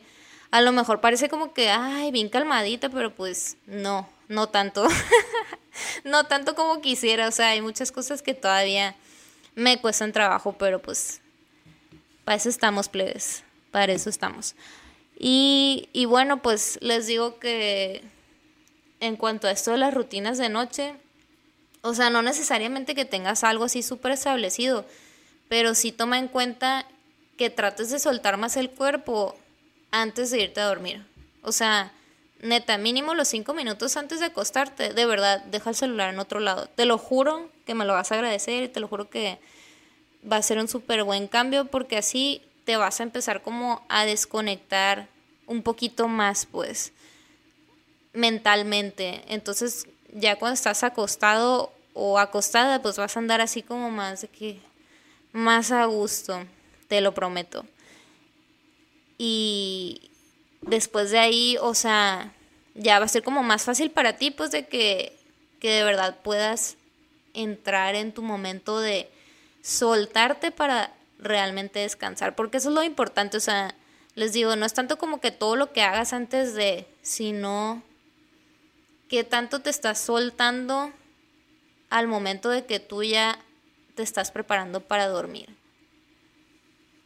a 0.51 0.61
lo 0.61 0.71
mejor 0.71 1.01
parece 1.01 1.29
como 1.29 1.53
que, 1.53 1.69
ay, 1.69 2.11
bien 2.11 2.29
calmadita, 2.29 2.89
pero 2.89 3.13
pues 3.13 3.57
no, 3.65 4.07
no 4.27 4.49
tanto. 4.49 4.87
no 6.03 6.25
tanto 6.25 6.55
como 6.55 6.81
quisiera, 6.81 7.27
o 7.27 7.31
sea, 7.31 7.49
hay 7.49 7.61
muchas 7.61 7.91
cosas 7.91 8.21
que 8.21 8.33
todavía 8.33 8.95
me 9.55 9.79
cuestan 9.79 10.11
trabajo, 10.11 10.55
pero 10.57 10.81
pues 10.81 11.21
para 12.23 12.37
eso 12.37 12.49
estamos, 12.49 12.89
plebes, 12.89 13.43
para 13.71 13.93
eso 13.93 14.09
estamos. 14.09 14.55
Y, 15.17 15.89
y 15.93 16.05
bueno, 16.05 16.41
pues 16.41 16.77
les 16.81 17.07
digo 17.07 17.39
que 17.39 18.03
en 18.99 19.15
cuanto 19.15 19.47
a 19.47 19.51
esto 19.51 19.71
de 19.71 19.77
las 19.77 19.93
rutinas 19.93 20.37
de 20.37 20.49
noche, 20.49 20.95
O 21.85 21.93
sea, 21.93 22.09
no 22.09 22.23
necesariamente 22.23 22.95
que 22.95 23.05
tengas 23.05 23.43
algo 23.43 23.65
así 23.65 23.83
súper 23.83 24.13
establecido, 24.13 24.87
pero 25.47 25.75
sí 25.75 25.91
toma 25.91 26.17
en 26.17 26.27
cuenta 26.27 26.87
que 27.37 27.51
trates 27.51 27.91
de 27.91 27.99
soltar 27.99 28.37
más 28.37 28.57
el 28.57 28.71
cuerpo 28.71 29.37
antes 29.91 30.31
de 30.31 30.41
irte 30.41 30.61
a 30.61 30.65
dormir. 30.65 31.05
O 31.43 31.51
sea, 31.51 31.91
neta, 32.41 32.79
mínimo 32.79 33.13
los 33.13 33.27
cinco 33.27 33.53
minutos 33.53 33.97
antes 33.97 34.19
de 34.19 34.25
acostarte, 34.25 34.93
de 34.93 35.05
verdad, 35.05 35.43
deja 35.45 35.69
el 35.69 35.75
celular 35.75 36.11
en 36.11 36.17
otro 36.17 36.39
lado. 36.39 36.67
Te 36.75 36.85
lo 36.85 36.97
juro 36.97 37.51
que 37.67 37.75
me 37.75 37.85
lo 37.85 37.93
vas 37.93 38.11
a 38.11 38.15
agradecer 38.15 38.63
y 38.63 38.69
te 38.69 38.79
lo 38.79 38.87
juro 38.87 39.11
que 39.11 39.37
va 40.29 40.37
a 40.37 40.41
ser 40.41 40.57
un 40.57 40.67
súper 40.67 41.03
buen 41.03 41.27
cambio 41.27 41.65
porque 41.65 41.97
así 41.97 42.41
te 42.63 42.77
vas 42.77 42.99
a 42.99 43.03
empezar 43.03 43.43
como 43.43 43.85
a 43.89 44.05
desconectar 44.05 45.07
un 45.45 45.61
poquito 45.61 46.07
más, 46.07 46.47
pues, 46.47 46.93
mentalmente. 48.11 49.21
Entonces, 49.27 49.85
ya 50.15 50.37
cuando 50.37 50.53
estás 50.53 50.83
acostado 50.83 51.73
o 51.93 52.17
acostada, 52.17 52.81
pues 52.81 52.97
vas 52.97 53.15
a 53.15 53.19
andar 53.19 53.41
así 53.41 53.61
como 53.61 53.91
más 53.91 54.21
de 54.21 54.29
que 54.29 54.59
más 55.33 55.71
a 55.71 55.85
gusto, 55.85 56.45
te 56.87 57.01
lo 57.01 57.13
prometo. 57.13 57.65
Y 59.17 60.09
después 60.61 61.11
de 61.11 61.19
ahí, 61.19 61.57
o 61.61 61.73
sea, 61.73 62.33
ya 62.75 62.99
va 62.99 63.05
a 63.05 63.09
ser 63.09 63.23
como 63.23 63.43
más 63.43 63.63
fácil 63.63 63.91
para 63.91 64.15
ti, 64.15 64.31
pues 64.31 64.51
de 64.51 64.67
que, 64.67 65.17
que 65.59 65.71
de 65.71 65.83
verdad 65.83 66.17
puedas 66.23 66.77
entrar 67.33 67.95
en 67.95 68.13
tu 68.13 68.21
momento 68.21 68.79
de 68.79 69.09
soltarte 69.61 70.51
para 70.51 70.93
realmente 71.19 71.79
descansar, 71.79 72.35
porque 72.35 72.57
eso 72.57 72.69
es 72.69 72.75
lo 72.75 72.83
importante, 72.83 73.35
o 73.35 73.41
sea, 73.41 73.75
les 74.15 74.31
digo, 74.31 74.55
no 74.55 74.65
es 74.65 74.73
tanto 74.73 74.97
como 74.97 75.19
que 75.19 75.31
todo 75.31 75.57
lo 75.57 75.73
que 75.73 75.81
hagas 75.81 76.13
antes 76.13 76.53
de, 76.53 76.87
sino 77.01 77.83
tanto 79.23 79.61
te 79.61 79.69
estás 79.69 79.99
soltando 79.99 80.91
al 81.89 82.07
momento 82.07 82.49
de 82.49 82.65
que 82.65 82.79
tú 82.79 83.03
ya 83.03 83.39
te 83.95 84.03
estás 84.03 84.31
preparando 84.31 84.81
para 84.81 85.07
dormir. 85.07 85.49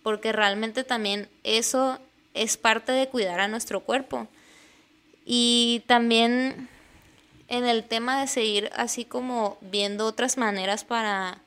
Porque 0.03 0.31
realmente 0.31 0.83
también 0.83 1.29
eso 1.43 1.99
es 2.33 2.57
parte 2.57 2.91
de 2.91 3.07
cuidar 3.09 3.39
a 3.39 3.47
nuestro 3.47 3.81
cuerpo. 3.81 4.27
Y 5.25 5.83
también 5.87 6.69
en 7.47 7.65
el 7.65 7.83
tema 7.83 8.19
de 8.19 8.27
seguir 8.27 8.69
así 8.75 9.05
como 9.05 9.57
viendo 9.61 10.05
otras 10.05 10.37
maneras 10.37 10.83
para 10.83 11.41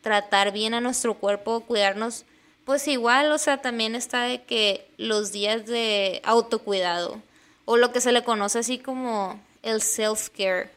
tratar 0.00 0.52
bien 0.52 0.74
a 0.74 0.80
nuestro 0.80 1.14
cuerpo, 1.14 1.60
cuidarnos, 1.60 2.24
pues 2.64 2.88
igual, 2.88 3.30
o 3.30 3.38
sea, 3.38 3.62
también 3.62 3.94
está 3.94 4.22
de 4.22 4.42
que 4.42 4.90
los 4.96 5.32
días 5.32 5.66
de 5.66 6.20
autocuidado 6.24 7.22
o 7.64 7.76
lo 7.76 7.92
que 7.92 8.00
se 8.00 8.12
le 8.12 8.24
conoce 8.24 8.58
así 8.58 8.78
como 8.78 9.40
el 9.62 9.80
self-care, 9.80 10.70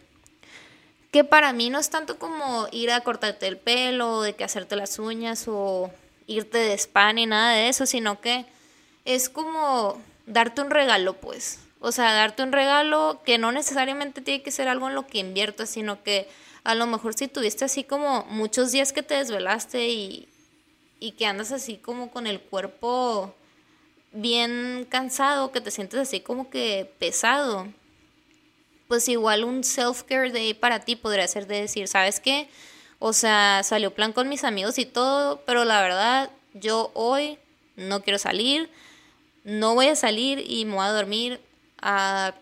que 1.12 1.24
para 1.24 1.54
mí 1.54 1.70
no 1.70 1.80
es 1.80 1.90
tanto 1.90 2.20
como 2.20 2.68
ir 2.72 2.92
a 2.92 3.02
cortarte 3.02 3.48
el 3.48 3.58
pelo, 3.58 4.22
de 4.22 4.34
que 4.34 4.44
hacerte 4.44 4.76
las 4.76 5.00
uñas 5.00 5.46
o 5.48 5.90
irte 6.28 6.58
de 6.58 6.74
spa 6.74 7.14
ni 7.14 7.26
nada 7.26 7.54
de 7.54 7.70
eso, 7.70 7.86
sino 7.86 8.20
que 8.22 8.46
es 9.06 9.30
como 9.30 10.02
darte 10.26 10.62
un 10.62 10.72
regalo, 10.72 11.14
pues. 11.14 11.60
O 11.80 11.92
sea, 11.92 12.14
darte 12.14 12.44
un 12.44 12.52
regalo 12.52 13.22
que 13.26 13.38
no 13.38 13.52
necesariamente 13.52 14.22
tiene 14.22 14.44
que 14.44 14.52
ser 14.52 14.68
algo 14.68 14.90
en 14.90 14.96
lo 14.96 15.08
que 15.08 15.20
inviertas, 15.20 15.70
sino 15.70 16.04
que 16.04 16.28
a 16.64 16.74
lo 16.76 16.88
mejor 16.88 17.14
si 17.14 17.28
tuviste 17.28 17.64
así 17.64 17.84
como 17.84 18.26
muchos 18.26 18.72
días 18.72 18.92
que 18.92 19.04
te 19.04 19.14
desvelaste 19.14 19.88
y, 19.88 20.28
y 21.00 21.12
que 21.12 21.28
andas 21.28 21.52
así 21.52 21.78
como 21.78 22.10
con 22.10 22.26
el 22.28 22.42
cuerpo 22.42 23.36
bien 24.12 24.88
cansado, 24.90 25.52
que 25.52 25.62
te 25.62 25.72
sientes 25.72 26.00
así 26.00 26.22
como 26.22 26.50
que 26.50 26.92
pesado, 26.98 27.68
pues 28.88 29.08
igual 29.10 29.44
un 29.44 29.64
self-care 29.64 30.32
day 30.32 30.54
para 30.54 30.80
ti 30.80 30.96
podría 30.96 31.28
ser 31.28 31.48
de 31.48 31.62
decir, 31.62 31.88
¿sabes 31.88 32.20
qué? 32.20 32.50
O 33.00 33.14
sea, 33.14 33.62
salió 33.64 33.94
plan 33.94 34.14
con 34.14 34.30
mis 34.30 34.44
amigos 34.44 34.78
y 34.78 34.86
todo, 34.86 35.42
pero 35.46 35.66
la 35.66 35.82
verdad, 35.82 36.30
yo 36.54 36.92
hoy 36.94 37.38
no 37.76 38.02
quiero 38.04 38.20
salir, 38.20 38.70
no 39.44 39.76
voy 39.76 39.88
a 39.88 39.96
salir 39.96 40.44
y 40.48 40.66
me 40.66 40.76
voy 40.76 40.86
a 40.86 40.92
dormir 40.92 41.42
a 41.82 42.34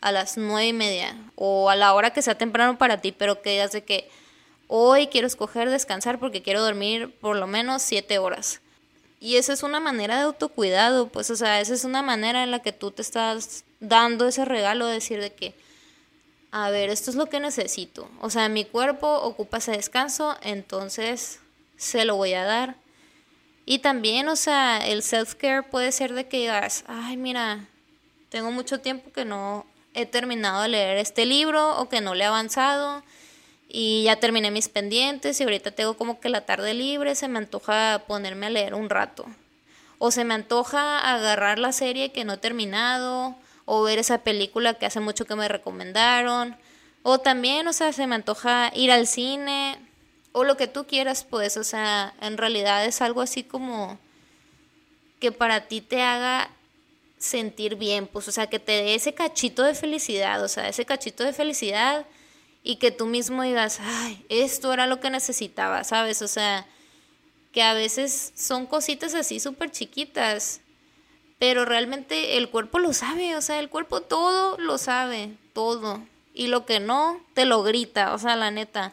a 0.00 0.12
las 0.12 0.36
nueve 0.36 0.68
y 0.68 0.72
media 0.72 1.16
o 1.34 1.70
a 1.70 1.76
la 1.76 1.94
hora 1.94 2.10
que 2.10 2.22
sea 2.22 2.36
temprano 2.36 2.78
para 2.78 3.00
ti, 3.00 3.12
pero 3.12 3.42
que 3.42 3.50
digas 3.50 3.72
de 3.72 3.84
que 3.84 4.08
hoy 4.66 5.08
quiero 5.08 5.26
escoger 5.26 5.68
descansar 5.68 6.18
porque 6.18 6.42
quiero 6.42 6.62
dormir 6.62 7.14
por 7.20 7.36
lo 7.36 7.46
menos 7.46 7.82
siete 7.82 8.18
horas. 8.18 8.60
Y 9.20 9.36
esa 9.36 9.52
es 9.52 9.62
una 9.62 9.80
manera 9.80 10.16
de 10.16 10.22
autocuidado, 10.22 11.08
pues, 11.08 11.30
o 11.30 11.36
sea, 11.36 11.60
esa 11.60 11.74
es 11.74 11.84
una 11.84 12.00
manera 12.00 12.42
en 12.42 12.50
la 12.50 12.60
que 12.60 12.72
tú 12.72 12.90
te 12.90 13.02
estás 13.02 13.64
dando 13.78 14.26
ese 14.26 14.46
regalo 14.46 14.86
de 14.86 14.94
decir 14.94 15.20
de 15.20 15.34
que, 15.34 15.54
a 16.52 16.70
ver, 16.70 16.90
esto 16.90 17.10
es 17.10 17.16
lo 17.16 17.26
que 17.26 17.40
necesito. 17.40 18.10
O 18.20 18.30
sea, 18.30 18.48
mi 18.48 18.64
cuerpo 18.64 19.08
ocupa 19.22 19.58
ese 19.58 19.72
descanso, 19.72 20.36
entonces 20.42 21.40
se 21.76 22.04
lo 22.04 22.16
voy 22.16 22.34
a 22.34 22.44
dar. 22.44 22.76
Y 23.66 23.78
también, 23.78 24.28
o 24.28 24.36
sea, 24.36 24.78
el 24.78 25.02
self-care 25.02 25.62
puede 25.70 25.92
ser 25.92 26.12
de 26.12 26.26
que 26.26 26.38
digas, 26.38 26.84
ay, 26.88 27.16
mira, 27.16 27.66
tengo 28.28 28.50
mucho 28.50 28.80
tiempo 28.80 29.12
que 29.12 29.24
no 29.24 29.64
he 29.94 30.06
terminado 30.06 30.62
de 30.62 30.68
leer 30.68 30.96
este 30.98 31.26
libro 31.26 31.78
o 31.78 31.88
que 31.88 32.00
no 32.00 32.14
le 32.14 32.24
he 32.24 32.26
avanzado 32.26 33.02
y 33.68 34.04
ya 34.04 34.16
terminé 34.16 34.50
mis 34.50 34.68
pendientes 34.68 35.40
y 35.40 35.44
ahorita 35.44 35.70
tengo 35.70 35.96
como 35.96 36.18
que 36.18 36.28
la 36.28 36.44
tarde 36.44 36.74
libre, 36.74 37.14
se 37.14 37.28
me 37.28 37.38
antoja 37.38 38.02
ponerme 38.06 38.46
a 38.46 38.50
leer 38.50 38.74
un 38.74 38.90
rato. 38.90 39.26
O 39.98 40.10
se 40.10 40.24
me 40.24 40.34
antoja 40.34 40.98
agarrar 41.14 41.58
la 41.58 41.72
serie 41.72 42.10
que 42.10 42.24
no 42.24 42.34
he 42.34 42.38
terminado 42.38 43.36
o 43.64 43.82
ver 43.82 43.98
esa 43.98 44.18
película 44.18 44.74
que 44.74 44.86
hace 44.86 45.00
mucho 45.00 45.26
que 45.26 45.36
me 45.36 45.48
recomendaron. 45.48 46.56
O 47.02 47.18
también, 47.18 47.66
o 47.66 47.72
sea, 47.72 47.92
se 47.92 48.06
me 48.06 48.14
antoja 48.14 48.70
ir 48.74 48.90
al 48.90 49.06
cine 49.06 49.78
o 50.32 50.44
lo 50.44 50.56
que 50.56 50.66
tú 50.66 50.86
quieras, 50.86 51.24
pues, 51.24 51.56
o 51.56 51.64
sea, 51.64 52.14
en 52.20 52.38
realidad 52.38 52.84
es 52.84 53.00
algo 53.00 53.20
así 53.20 53.42
como 53.42 53.98
que 55.18 55.32
para 55.32 55.66
ti 55.66 55.80
te 55.80 56.02
haga 56.02 56.50
sentir 57.18 57.76
bien, 57.76 58.06
pues, 58.06 58.28
o 58.28 58.32
sea, 58.32 58.46
que 58.48 58.58
te 58.58 58.72
dé 58.72 58.94
ese 58.94 59.12
cachito 59.12 59.62
de 59.62 59.74
felicidad, 59.74 60.42
o 60.42 60.48
sea, 60.48 60.68
ese 60.68 60.84
cachito 60.84 61.24
de 61.24 61.32
felicidad 61.32 62.06
y 62.62 62.76
que 62.76 62.90
tú 62.90 63.06
mismo 63.06 63.42
digas, 63.42 63.78
ay, 63.80 64.24
esto 64.28 64.72
era 64.72 64.86
lo 64.86 65.00
que 65.00 65.10
necesitaba, 65.10 65.84
¿sabes? 65.84 66.22
O 66.22 66.28
sea, 66.28 66.66
que 67.52 67.62
a 67.62 67.74
veces 67.74 68.32
son 68.36 68.66
cositas 68.66 69.14
así 69.14 69.40
súper 69.40 69.70
chiquitas, 69.70 70.59
pero 71.40 71.64
realmente 71.64 72.36
el 72.36 72.50
cuerpo 72.50 72.78
lo 72.78 72.92
sabe, 72.92 73.34
o 73.34 73.40
sea, 73.40 73.60
el 73.60 73.70
cuerpo 73.70 74.02
todo 74.02 74.58
lo 74.58 74.76
sabe, 74.76 75.30
todo. 75.54 76.02
Y 76.34 76.48
lo 76.48 76.66
que 76.66 76.80
no, 76.80 77.18
te 77.32 77.46
lo 77.46 77.62
grita, 77.62 78.12
o 78.12 78.18
sea, 78.18 78.36
la 78.36 78.50
neta. 78.50 78.92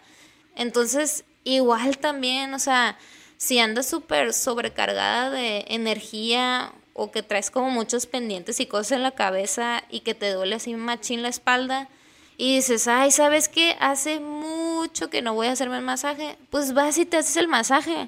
Entonces, 0.56 1.26
igual 1.44 1.98
también, 1.98 2.54
o 2.54 2.60
sea, 2.60 2.98
si 3.36 3.60
andas 3.60 3.90
súper 3.90 4.34
sobrecargada 4.34 5.30
de 5.30 5.66
energía 5.68 6.72
o 6.94 7.12
que 7.12 7.22
traes 7.22 7.52
como 7.52 7.70
muchos 7.70 8.06
pendientes 8.06 8.62
y 8.62 8.66
cosas 8.66 8.94
en 8.94 9.04
la 9.04 9.12
cabeza 9.12 9.84
y 9.90 10.00
que 10.00 10.16
te 10.16 10.32
duele 10.32 10.56
así 10.56 10.74
machín 10.74 11.24
la 11.24 11.28
espalda 11.28 11.90
y 12.38 12.56
dices, 12.56 12.88
ay, 12.88 13.12
¿sabes 13.12 13.50
qué? 13.50 13.76
Hace 13.82 14.22
mucho 14.22 15.10
que 15.10 15.22
no 15.22 15.34
voy 15.34 15.48
a 15.48 15.52
hacerme 15.52 15.80
el 15.80 15.84
masaje, 15.84 16.38
pues 16.50 16.74
vas 16.74 16.98
y 16.98 17.06
te 17.06 17.18
haces 17.18 17.36
el 17.36 17.50
masaje. 17.50 18.08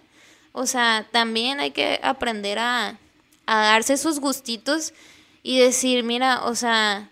O 0.53 0.65
sea, 0.65 1.05
también 1.11 1.59
hay 1.59 1.71
que 1.71 1.99
aprender 2.01 2.57
a, 2.57 2.97
a 3.49 3.63
darse 3.63 3.93
esos 3.93 4.19
gustitos 4.19 4.93
y 5.41 5.57
decir, 5.57 6.03
mira, 6.03 6.45
o 6.45 6.53
sea, 6.53 7.09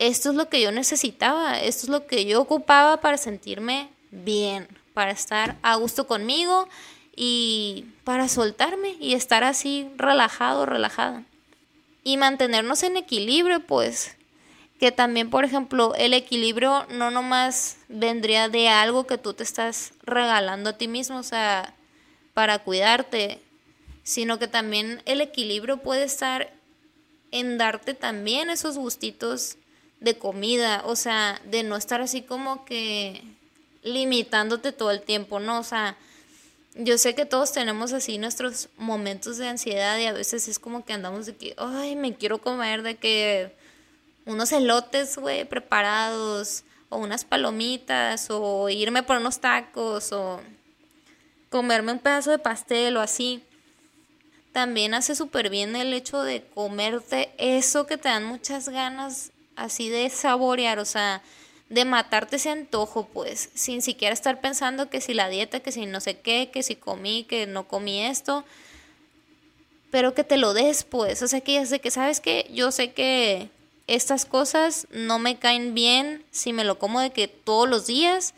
esto 0.00 0.30
es 0.30 0.34
lo 0.34 0.48
que 0.48 0.60
yo 0.60 0.72
necesitaba, 0.72 1.60
esto 1.60 1.86
es 1.86 1.88
lo 1.90 2.08
que 2.08 2.24
yo 2.24 2.40
ocupaba 2.42 2.96
para 2.96 3.16
sentirme 3.16 3.88
bien, 4.10 4.66
para 4.94 5.12
estar 5.12 5.56
a 5.62 5.76
gusto 5.76 6.08
conmigo 6.08 6.68
y 7.14 7.84
para 8.02 8.26
soltarme 8.26 8.96
y 8.98 9.14
estar 9.14 9.44
así 9.44 9.88
relajado, 9.96 10.66
relajada. 10.66 11.22
Y 12.02 12.16
mantenernos 12.16 12.82
en 12.82 12.96
equilibrio, 12.96 13.60
pues, 13.60 14.16
que 14.80 14.90
también, 14.90 15.30
por 15.30 15.44
ejemplo, 15.44 15.94
el 15.94 16.14
equilibrio 16.14 16.84
no 16.90 17.12
nomás 17.12 17.76
vendría 17.88 18.48
de 18.48 18.70
algo 18.70 19.06
que 19.06 19.18
tú 19.18 19.34
te 19.34 19.44
estás 19.44 19.92
regalando 20.02 20.70
a 20.70 20.78
ti 20.78 20.88
mismo, 20.88 21.18
o 21.18 21.22
sea, 21.22 21.74
para 22.34 22.58
cuidarte, 22.58 23.40
sino 24.06 24.38
que 24.38 24.46
también 24.46 25.02
el 25.04 25.20
equilibrio 25.20 25.78
puede 25.78 26.04
estar 26.04 26.52
en 27.32 27.58
darte 27.58 27.92
también 27.92 28.50
esos 28.50 28.78
gustitos 28.78 29.56
de 29.98 30.16
comida, 30.16 30.84
o 30.86 30.94
sea, 30.94 31.42
de 31.44 31.64
no 31.64 31.74
estar 31.74 32.00
así 32.00 32.22
como 32.22 32.64
que 32.64 33.24
limitándote 33.82 34.70
todo 34.70 34.92
el 34.92 35.02
tiempo, 35.02 35.40
¿no? 35.40 35.58
O 35.58 35.64
sea, 35.64 35.96
yo 36.76 36.98
sé 36.98 37.16
que 37.16 37.26
todos 37.26 37.50
tenemos 37.50 37.92
así 37.92 38.16
nuestros 38.18 38.68
momentos 38.76 39.38
de 39.38 39.48
ansiedad 39.48 39.98
y 39.98 40.06
a 40.06 40.12
veces 40.12 40.46
es 40.46 40.60
como 40.60 40.84
que 40.84 40.92
andamos 40.92 41.26
de 41.26 41.34
que, 41.34 41.54
ay, 41.58 41.96
me 41.96 42.14
quiero 42.14 42.38
comer 42.38 42.82
de 42.82 42.98
que 42.98 43.56
unos 44.24 44.52
elotes, 44.52 45.18
güey, 45.18 45.44
preparados, 45.44 46.62
o 46.90 46.98
unas 46.98 47.24
palomitas, 47.24 48.28
o 48.30 48.68
irme 48.68 49.02
por 49.02 49.16
unos 49.16 49.40
tacos, 49.40 50.12
o 50.12 50.40
comerme 51.50 51.90
un 51.90 51.98
pedazo 51.98 52.30
de 52.30 52.38
pastel 52.38 52.96
o 52.96 53.00
así. 53.00 53.42
También 54.56 54.94
hace 54.94 55.14
súper 55.14 55.50
bien 55.50 55.76
el 55.76 55.92
hecho 55.92 56.22
de 56.22 56.42
comerte 56.42 57.28
eso 57.36 57.86
que 57.86 57.98
te 57.98 58.08
dan 58.08 58.24
muchas 58.24 58.70
ganas 58.70 59.30
así 59.54 59.90
de 59.90 60.08
saborear, 60.08 60.78
o 60.78 60.86
sea, 60.86 61.20
de 61.68 61.84
matarte 61.84 62.36
ese 62.36 62.48
antojo, 62.48 63.06
pues, 63.06 63.50
sin 63.52 63.82
siquiera 63.82 64.14
estar 64.14 64.40
pensando 64.40 64.88
que 64.88 65.02
si 65.02 65.12
la 65.12 65.28
dieta, 65.28 65.60
que 65.60 65.72
si 65.72 65.84
no 65.84 66.00
sé 66.00 66.20
qué, 66.20 66.48
que 66.50 66.62
si 66.62 66.74
comí, 66.74 67.24
que 67.24 67.46
no 67.46 67.68
comí 67.68 68.02
esto, 68.02 68.46
pero 69.90 70.14
que 70.14 70.24
te 70.24 70.38
lo 70.38 70.54
des, 70.54 70.84
pues, 70.84 71.20
o 71.20 71.28
sea, 71.28 71.42
que 71.42 71.52
ya 71.52 71.66
sé 71.66 71.80
que, 71.80 71.90
¿sabes 71.90 72.20
que 72.20 72.48
Yo 72.50 72.72
sé 72.72 72.94
que 72.94 73.50
estas 73.86 74.24
cosas 74.24 74.86
no 74.90 75.18
me 75.18 75.38
caen 75.38 75.74
bien 75.74 76.24
si 76.30 76.54
me 76.54 76.64
lo 76.64 76.78
como 76.78 77.02
de 77.02 77.10
que 77.10 77.28
todos 77.28 77.68
los 77.68 77.86
días, 77.86 78.32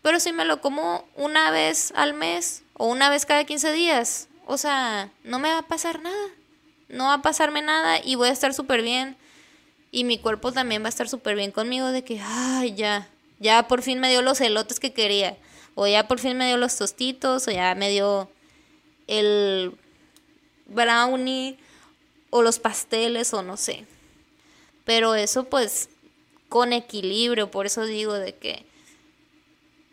pero 0.00 0.18
si 0.18 0.32
me 0.32 0.46
lo 0.46 0.62
como 0.62 1.06
una 1.14 1.50
vez 1.50 1.92
al 1.94 2.14
mes 2.14 2.62
o 2.72 2.86
una 2.86 3.10
vez 3.10 3.26
cada 3.26 3.44
15 3.44 3.70
días, 3.72 4.27
o 4.50 4.56
sea, 4.56 5.12
no 5.24 5.38
me 5.38 5.50
va 5.50 5.58
a 5.58 5.68
pasar 5.68 6.00
nada, 6.00 6.26
no 6.88 7.04
va 7.04 7.14
a 7.14 7.22
pasarme 7.22 7.60
nada 7.60 8.00
y 8.02 8.14
voy 8.14 8.28
a 8.30 8.32
estar 8.32 8.54
súper 8.54 8.80
bien 8.80 9.14
y 9.90 10.04
mi 10.04 10.18
cuerpo 10.18 10.52
también 10.52 10.82
va 10.82 10.86
a 10.86 10.88
estar 10.88 11.06
súper 11.06 11.36
bien 11.36 11.52
conmigo 11.52 11.88
de 11.88 12.02
que, 12.02 12.18
ay, 12.24 12.74
ya, 12.74 13.10
ya 13.40 13.68
por 13.68 13.82
fin 13.82 14.00
me 14.00 14.08
dio 14.08 14.22
los 14.22 14.40
elotes 14.40 14.80
que 14.80 14.94
quería. 14.94 15.36
O 15.74 15.86
ya 15.86 16.08
por 16.08 16.18
fin 16.18 16.38
me 16.38 16.46
dio 16.46 16.56
los 16.56 16.76
tostitos, 16.76 17.46
o 17.46 17.50
ya 17.50 17.74
me 17.74 17.90
dio 17.90 18.30
el 19.06 19.74
brownie, 20.64 21.58
o 22.30 22.40
los 22.40 22.58
pasteles, 22.58 23.34
o 23.34 23.42
no 23.42 23.58
sé. 23.58 23.84
Pero 24.86 25.14
eso 25.14 25.44
pues 25.44 25.90
con 26.48 26.72
equilibrio, 26.72 27.50
por 27.50 27.66
eso 27.66 27.84
digo 27.84 28.14
de 28.14 28.34
que 28.34 28.64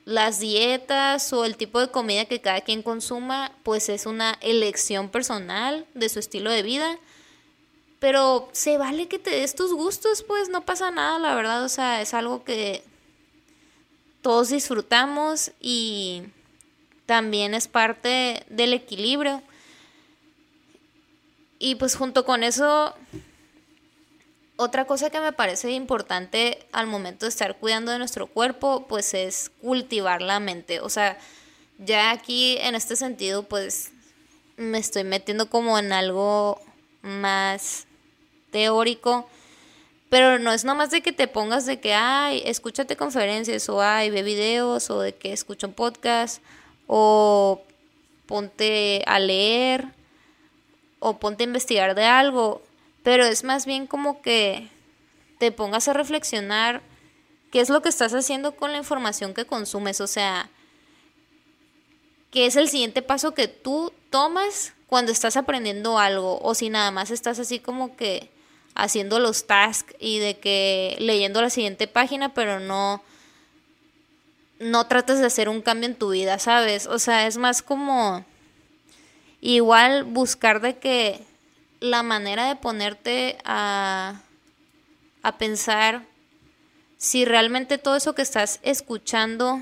las 0.05 0.39
dietas 0.39 1.33
o 1.33 1.45
el 1.45 1.57
tipo 1.57 1.79
de 1.79 1.89
comida 1.89 2.25
que 2.25 2.41
cada 2.41 2.61
quien 2.61 2.83
consuma, 2.83 3.51
pues 3.63 3.89
es 3.89 4.05
una 4.05 4.37
elección 4.41 5.09
personal 5.09 5.85
de 5.93 6.09
su 6.09 6.19
estilo 6.19 6.51
de 6.51 6.63
vida 6.63 6.97
pero 8.05 8.49
se 8.51 8.77
vale 8.77 9.07
que 9.07 9.17
te 9.17 9.31
des 9.31 9.55
tus 9.55 9.73
gustos, 9.73 10.21
pues 10.21 10.47
no 10.47 10.61
pasa 10.61 10.91
nada, 10.91 11.17
la 11.17 11.33
verdad, 11.33 11.63
o 11.63 11.69
sea, 11.69 12.03
es 12.03 12.13
algo 12.13 12.43
que 12.43 12.83
todos 14.21 14.49
disfrutamos 14.49 15.51
y 15.59 16.21
también 17.07 17.55
es 17.55 17.67
parte 17.67 18.45
del 18.49 18.73
equilibrio. 18.73 19.41
Y 21.57 21.75
pues 21.75 21.95
junto 21.95 22.25
con 22.25 22.43
eso, 22.43 22.93
otra 24.57 24.85
cosa 24.85 25.09
que 25.09 25.19
me 25.19 25.33
parece 25.33 25.71
importante 25.71 26.65
al 26.71 26.87
momento 26.87 27.25
de 27.25 27.29
estar 27.29 27.57
cuidando 27.57 27.91
de 27.91 27.99
nuestro 27.99 28.27
cuerpo, 28.27 28.85
pues 28.87 29.13
es 29.13 29.51
cultivar 29.61 30.21
la 30.21 30.39
mente. 30.39 30.79
O 30.79 30.89
sea, 30.89 31.17
ya 31.77 32.11
aquí 32.11 32.57
en 32.59 32.75
este 32.75 32.95
sentido, 32.95 33.43
pues 33.43 33.91
me 34.57 34.77
estoy 34.77 35.03
metiendo 35.03 35.49
como 35.49 35.77
en 35.77 35.91
algo 35.91 36.61
más 37.01 37.85
teórico, 38.51 39.29
pero 40.09 40.39
no 40.39 40.53
es 40.53 40.63
nomás 40.63 40.91
de 40.91 41.01
que 41.01 41.11
te 41.11 41.27
pongas 41.27 41.65
de 41.65 41.79
que, 41.79 41.93
ay, 41.93 42.41
escúchate 42.45 42.95
conferencias 42.95 43.67
o 43.67 43.81
ay, 43.81 44.09
ve 44.09 44.23
videos 44.23 44.89
o 44.89 45.01
de 45.01 45.13
que 45.13 45.33
escucho 45.33 45.67
un 45.67 45.73
podcast 45.73 46.41
o 46.87 47.61
ponte 48.25 49.03
a 49.07 49.19
leer 49.19 49.85
o 50.99 51.19
ponte 51.19 51.43
a 51.43 51.47
investigar 51.47 51.95
de 51.95 52.05
algo, 52.05 52.61
pero 53.05 53.23
es 53.23 53.43
más 53.43 53.67
bien 53.67 53.85
como 53.85 54.23
que 54.23 54.67
te 55.37 55.51
pongas 55.51 55.87
a 55.87 55.93
reflexionar 55.93 56.81
qué 57.51 57.61
es 57.61 57.69
lo 57.69 57.83
que 57.83 57.89
estás 57.89 58.15
haciendo 58.15 58.55
con 58.55 58.71
la 58.71 58.79
información 58.79 59.35
que 59.35 59.45
consumes, 59.45 60.01
o 60.01 60.07
sea, 60.07 60.49
qué 62.31 62.47
es 62.47 62.55
el 62.55 62.67
siguiente 62.67 63.03
paso 63.03 63.35
que 63.35 63.47
tú 63.47 63.93
tomas 64.09 64.73
cuando 64.87 65.11
estás 65.11 65.37
aprendiendo 65.37 65.99
algo 65.99 66.39
o 66.41 66.55
si 66.55 66.71
nada 66.71 66.89
más 66.89 67.11
estás 67.11 67.37
así 67.37 67.59
como 67.59 67.95
que 67.95 68.31
haciendo 68.73 69.19
los 69.19 69.45
tasks 69.45 69.93
y 69.99 70.17
de 70.17 70.39
que 70.39 70.95
leyendo 70.97 71.43
la 71.43 71.51
siguiente 71.51 71.85
página, 71.87 72.33
pero 72.33 72.59
no 72.59 73.03
no 74.57 74.87
tratas 74.87 75.19
de 75.19 75.27
hacer 75.27 75.47
un 75.47 75.61
cambio 75.61 75.89
en 75.89 75.95
tu 75.95 76.09
vida, 76.09 76.39
¿sabes? 76.39 76.87
O 76.87 76.97
sea, 76.97 77.27
es 77.27 77.37
más 77.37 77.61
como 77.61 78.25
igual 79.41 80.05
buscar 80.05 80.59
de 80.59 80.79
que 80.79 81.34
la 81.85 82.03
manera 82.03 82.47
de 82.47 82.55
ponerte 82.55 83.37
a 83.45 84.21
a 85.25 85.39
pensar 85.39 86.03
si 86.97 87.25
realmente 87.25 87.79
todo 87.79 87.95
eso 87.95 88.13
que 88.13 88.21
estás 88.21 88.59
escuchando 88.61 89.59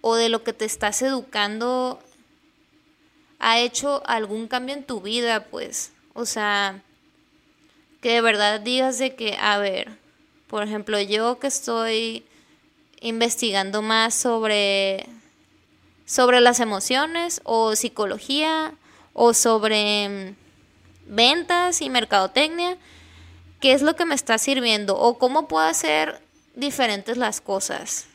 o 0.00 0.14
de 0.14 0.28
lo 0.28 0.44
que 0.44 0.52
te 0.52 0.64
estás 0.64 1.02
educando 1.02 1.98
ha 3.40 3.58
hecho 3.58 4.00
algún 4.06 4.46
cambio 4.46 4.76
en 4.76 4.84
tu 4.84 5.00
vida, 5.00 5.46
pues, 5.46 5.90
o 6.14 6.24
sea, 6.24 6.80
que 8.00 8.12
de 8.12 8.20
verdad 8.20 8.60
digas 8.60 9.00
de 9.00 9.16
que, 9.16 9.36
a 9.40 9.58
ver, 9.58 9.90
por 10.46 10.62
ejemplo, 10.62 11.00
yo 11.00 11.40
que 11.40 11.48
estoy 11.48 12.24
investigando 13.00 13.82
más 13.82 14.14
sobre 14.14 15.04
sobre 16.06 16.40
las 16.40 16.60
emociones 16.60 17.40
o 17.42 17.74
psicología 17.74 18.72
o 19.14 19.34
sobre 19.34 20.08
mm, 20.08 20.39
ventas 21.10 21.82
y 21.82 21.90
mercadotecnia, 21.90 22.78
¿qué 23.60 23.72
es 23.72 23.82
lo 23.82 23.96
que 23.96 24.06
me 24.06 24.14
está 24.14 24.38
sirviendo 24.38 24.98
o 24.98 25.18
cómo 25.18 25.48
puedo 25.48 25.66
hacer 25.66 26.22
diferentes 26.54 27.16
las 27.16 27.40
cosas? 27.40 28.06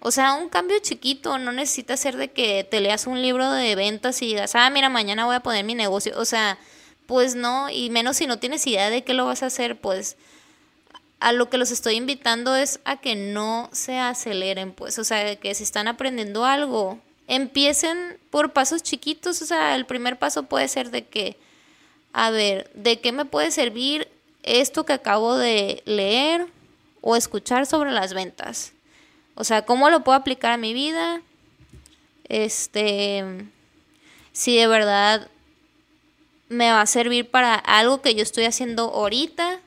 O 0.00 0.10
sea, 0.10 0.32
un 0.32 0.48
cambio 0.48 0.78
chiquito, 0.78 1.36
no 1.36 1.52
necesita 1.52 1.96
ser 1.96 2.16
de 2.16 2.30
que 2.30 2.64
te 2.64 2.80
leas 2.80 3.06
un 3.06 3.20
libro 3.20 3.50
de 3.50 3.74
ventas 3.74 4.22
y 4.22 4.28
digas, 4.28 4.54
ah, 4.54 4.70
mira, 4.70 4.88
mañana 4.88 5.26
voy 5.26 5.36
a 5.36 5.40
poner 5.40 5.64
mi 5.64 5.74
negocio. 5.74 6.14
O 6.16 6.24
sea, 6.24 6.56
pues 7.06 7.34
no, 7.34 7.68
y 7.68 7.90
menos 7.90 8.16
si 8.16 8.26
no 8.26 8.38
tienes 8.38 8.66
idea 8.66 8.88
de 8.88 9.04
qué 9.04 9.12
lo 9.12 9.26
vas 9.26 9.42
a 9.42 9.46
hacer, 9.46 9.78
pues 9.78 10.16
a 11.18 11.32
lo 11.32 11.50
que 11.50 11.58
los 11.58 11.70
estoy 11.70 11.96
invitando 11.96 12.56
es 12.56 12.80
a 12.84 12.96
que 12.96 13.14
no 13.14 13.68
se 13.72 13.98
aceleren, 13.98 14.72
pues, 14.72 14.98
o 14.98 15.04
sea, 15.04 15.36
que 15.36 15.54
si 15.54 15.64
están 15.64 15.86
aprendiendo 15.86 16.46
algo, 16.46 16.98
empiecen 17.26 18.18
por 18.30 18.52
pasos 18.52 18.82
chiquitos, 18.82 19.42
o 19.42 19.46
sea, 19.46 19.76
el 19.76 19.84
primer 19.84 20.18
paso 20.18 20.44
puede 20.44 20.66
ser 20.68 20.90
de 20.90 21.06
que, 21.06 21.36
a 22.12 22.30
ver, 22.30 22.70
¿de 22.74 23.00
qué 23.00 23.12
me 23.12 23.24
puede 23.24 23.50
servir 23.50 24.08
esto 24.42 24.84
que 24.84 24.92
acabo 24.92 25.36
de 25.36 25.82
leer 25.84 26.46
o 27.00 27.16
escuchar 27.16 27.66
sobre 27.66 27.92
las 27.92 28.14
ventas? 28.14 28.72
O 29.34 29.44
sea, 29.44 29.64
¿cómo 29.64 29.90
lo 29.90 30.02
puedo 30.02 30.18
aplicar 30.18 30.52
a 30.52 30.56
mi 30.56 30.74
vida? 30.74 31.22
Este, 32.28 33.24
si 34.32 34.56
de 34.56 34.66
verdad 34.66 35.28
me 36.48 36.70
va 36.70 36.80
a 36.80 36.86
servir 36.86 37.30
para 37.30 37.54
algo 37.54 38.02
que 38.02 38.14
yo 38.14 38.22
estoy 38.22 38.44
haciendo 38.44 38.84
ahorita, 38.92 39.60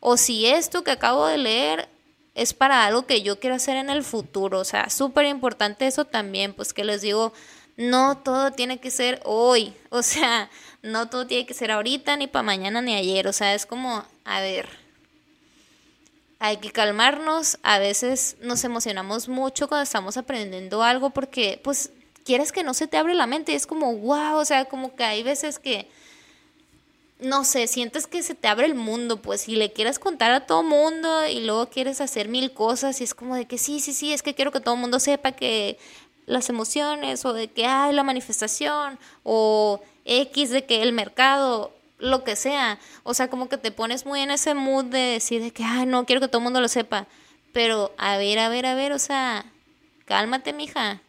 o 0.00 0.16
si 0.16 0.46
esto 0.46 0.84
que 0.84 0.90
acabo 0.90 1.26
de 1.26 1.38
leer 1.38 1.88
es 2.34 2.54
para 2.54 2.86
algo 2.86 3.06
que 3.06 3.22
yo 3.22 3.38
quiero 3.38 3.56
hacer 3.56 3.76
en 3.76 3.90
el 3.90 4.02
futuro. 4.02 4.60
O 4.60 4.64
sea, 4.64 4.88
súper 4.90 5.26
importante 5.26 5.86
eso 5.86 6.04
también, 6.04 6.54
pues 6.54 6.72
que 6.72 6.84
les 6.84 7.02
digo, 7.02 7.32
no 7.80 8.18
todo 8.18 8.52
tiene 8.52 8.78
que 8.78 8.90
ser 8.90 9.20
hoy, 9.24 9.74
o 9.88 10.02
sea, 10.02 10.50
no 10.82 11.08
todo 11.08 11.26
tiene 11.26 11.46
que 11.46 11.54
ser 11.54 11.70
ahorita, 11.70 12.16
ni 12.16 12.26
para 12.26 12.42
mañana, 12.42 12.82
ni 12.82 12.94
ayer. 12.94 13.26
O 13.26 13.32
sea, 13.32 13.54
es 13.54 13.66
como, 13.66 14.04
a 14.24 14.40
ver, 14.40 14.68
hay 16.38 16.58
que 16.58 16.70
calmarnos, 16.70 17.58
a 17.62 17.78
veces 17.78 18.36
nos 18.40 18.64
emocionamos 18.64 19.28
mucho 19.28 19.66
cuando 19.68 19.82
estamos 19.82 20.16
aprendiendo 20.16 20.82
algo 20.82 21.10
porque 21.10 21.60
pues 21.62 21.90
quieres 22.24 22.52
que 22.52 22.62
no 22.62 22.72
se 22.74 22.86
te 22.86 22.96
abre 22.96 23.14
la 23.14 23.26
mente, 23.26 23.54
es 23.54 23.66
como 23.66 23.94
wow, 23.96 24.36
o 24.36 24.44
sea, 24.44 24.66
como 24.66 24.94
que 24.94 25.04
hay 25.04 25.22
veces 25.22 25.58
que 25.58 25.88
no 27.18 27.44
sé, 27.44 27.66
sientes 27.66 28.06
que 28.06 28.22
se 28.22 28.34
te 28.34 28.48
abre 28.48 28.64
el 28.64 28.74
mundo, 28.74 29.20
pues, 29.20 29.46
y 29.46 29.56
le 29.56 29.72
quieres 29.72 29.98
contar 29.98 30.30
a 30.30 30.46
todo 30.46 30.62
mundo 30.62 31.26
y 31.26 31.40
luego 31.40 31.68
quieres 31.68 32.00
hacer 32.00 32.28
mil 32.28 32.52
cosas 32.52 33.00
y 33.02 33.04
es 33.04 33.12
como 33.12 33.36
de 33.36 33.46
que 33.46 33.58
sí, 33.58 33.80
sí, 33.80 33.92
sí, 33.92 34.14
es 34.14 34.22
que 34.22 34.34
quiero 34.34 34.52
que 34.52 34.60
todo 34.60 34.74
el 34.74 34.80
mundo 34.80 34.98
sepa 35.00 35.32
que 35.32 35.78
las 36.30 36.48
emociones 36.48 37.24
o 37.24 37.32
de 37.32 37.48
que 37.48 37.66
hay 37.66 37.92
la 37.92 38.04
manifestación 38.04 38.98
o 39.24 39.80
X 40.04 40.50
de 40.50 40.64
que 40.64 40.82
el 40.82 40.92
mercado 40.92 41.72
lo 41.98 42.24
que 42.24 42.36
sea. 42.36 42.78
O 43.02 43.14
sea, 43.14 43.28
como 43.28 43.48
que 43.48 43.58
te 43.58 43.72
pones 43.72 44.06
muy 44.06 44.20
en 44.20 44.30
ese 44.30 44.54
mood 44.54 44.86
de 44.86 44.98
decir 44.98 45.42
de 45.42 45.50
que, 45.50 45.64
ay, 45.64 45.86
no, 45.86 46.06
quiero 46.06 46.20
que 46.20 46.28
todo 46.28 46.38
el 46.38 46.44
mundo 46.44 46.60
lo 46.60 46.68
sepa. 46.68 47.06
Pero, 47.52 47.92
a 47.98 48.16
ver, 48.16 48.38
a 48.38 48.48
ver, 48.48 48.64
a 48.64 48.74
ver, 48.74 48.92
o 48.92 48.98
sea, 48.98 49.44
cálmate, 50.04 50.52
mija. 50.52 51.00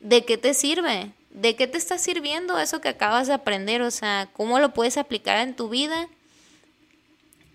¿De 0.00 0.24
qué 0.24 0.38
te 0.38 0.54
sirve? 0.54 1.10
¿De 1.30 1.56
qué 1.56 1.66
te 1.66 1.76
está 1.76 1.98
sirviendo 1.98 2.58
eso 2.58 2.80
que 2.80 2.88
acabas 2.88 3.26
de 3.26 3.34
aprender? 3.34 3.82
O 3.82 3.90
sea, 3.90 4.28
¿cómo 4.32 4.60
lo 4.60 4.72
puedes 4.72 4.96
aplicar 4.96 5.38
en 5.38 5.56
tu 5.56 5.68
vida? 5.68 6.08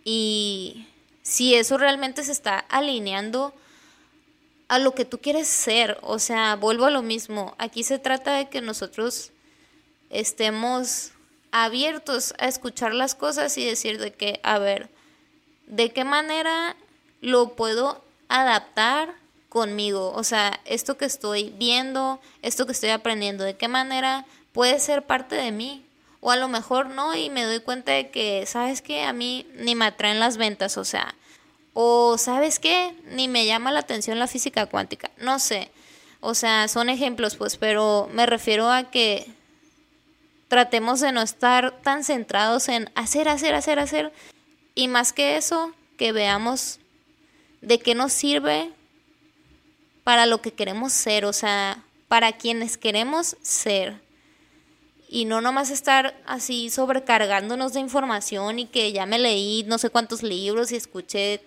Y 0.04 0.86
si 1.22 1.56
eso 1.56 1.78
realmente 1.78 2.24
se 2.26 2.34
está 2.34 2.60
alineando 2.60 3.54
a 4.67 4.80
lo 4.80 4.93
que 4.93 5.06
tú 5.06 5.19
quieres 5.19 5.47
ser. 5.47 5.97
O 6.02 6.19
sea, 6.19 6.56
vuelvo 6.56 6.86
a 6.86 6.91
lo 6.91 7.02
mismo. 7.02 7.56
Aquí 7.58 7.84
se 7.84 7.99
trata 7.99 8.34
de 8.34 8.49
que 8.49 8.62
nosotros 8.62 9.32
estemos 10.10 11.12
abiertos 11.52 12.34
a 12.39 12.47
escuchar 12.47 12.93
las 12.93 13.15
cosas 13.15 13.58
y 13.58 13.65
decir 13.65 13.99
de 13.99 14.13
que, 14.13 14.39
a 14.43 14.58
ver, 14.60 14.89
¿de 15.67 15.91
qué 15.91 16.04
manera 16.04 16.76
lo 17.21 17.56
puedo 17.56 18.04
adaptar 18.28 19.13
conmigo? 19.49 20.12
O 20.15 20.23
sea, 20.23 20.60
esto 20.65 20.97
que 20.97 21.06
estoy 21.06 21.54
viendo, 21.58 22.19
esto 22.41 22.65
que 22.65 22.71
estoy 22.71 22.89
aprendiendo, 22.89 23.43
¿de 23.43 23.56
qué 23.56 23.67
manera 23.67 24.26
puede 24.52 24.80
ser 24.80 25.04
parte 25.04 25.36
de 25.36 25.52
mí? 25.52 25.86
O 26.21 26.32
a 26.32 26.38
lo 26.38 26.47
mejor 26.47 26.88
no 26.88 27.15
y 27.15 27.30
me 27.30 27.43
doy 27.43 27.60
cuenta 27.60 27.91
de 27.91 28.10
que, 28.10 28.45
¿sabes 28.45 28.82
qué? 28.82 29.04
A 29.04 29.13
mí 29.13 29.45
ni 29.56 29.76
me 29.76 29.86
atraen 29.86 30.19
las 30.19 30.38
ventas, 30.38 30.78
o 30.78 30.86
sea, 30.86 31.13
O 31.73 32.17
sabes 32.17 32.59
qué, 32.59 32.95
ni 33.05 33.27
me 33.27 33.45
llama 33.45 33.71
la 33.71 33.79
atención 33.79 34.19
la 34.19 34.27
física 34.27 34.67
cuántica, 34.67 35.12
no 35.17 35.39
sé. 35.39 35.71
O 36.19 36.36
sea, 36.36 36.67
son 36.67 36.89
ejemplos, 36.89 37.36
pues, 37.36 37.57
pero 37.57 38.09
me 38.13 38.25
refiero 38.25 38.71
a 38.71 38.91
que 38.91 39.27
tratemos 40.47 40.99
de 40.99 41.12
no 41.12 41.21
estar 41.21 41.81
tan 41.81 42.03
centrados 42.03 42.69
en 42.69 42.89
hacer, 42.95 43.27
hacer, 43.27 43.55
hacer, 43.55 43.79
hacer. 43.79 44.13
Y 44.75 44.88
más 44.88 45.12
que 45.12 45.36
eso, 45.36 45.73
que 45.97 46.12
veamos 46.12 46.79
de 47.62 47.79
qué 47.79 47.95
nos 47.95 48.13
sirve 48.13 48.69
para 50.03 50.25
lo 50.25 50.41
que 50.41 50.51
queremos 50.51 50.93
ser, 50.93 51.25
o 51.25 51.33
sea, 51.33 51.83
para 52.07 52.33
quienes 52.33 52.77
queremos 52.77 53.36
ser. 53.41 53.99
Y 55.09 55.25
no 55.25 55.41
nomás 55.41 55.71
estar 55.71 56.15
así 56.25 56.69
sobrecargándonos 56.69 57.73
de 57.73 57.79
información 57.79 58.59
y 58.59 58.65
que 58.65 58.91
ya 58.91 59.05
me 59.05 59.19
leí 59.19 59.63
no 59.63 59.77
sé 59.77 59.89
cuántos 59.89 60.23
libros 60.23 60.71
y 60.71 60.75
escuché 60.75 61.41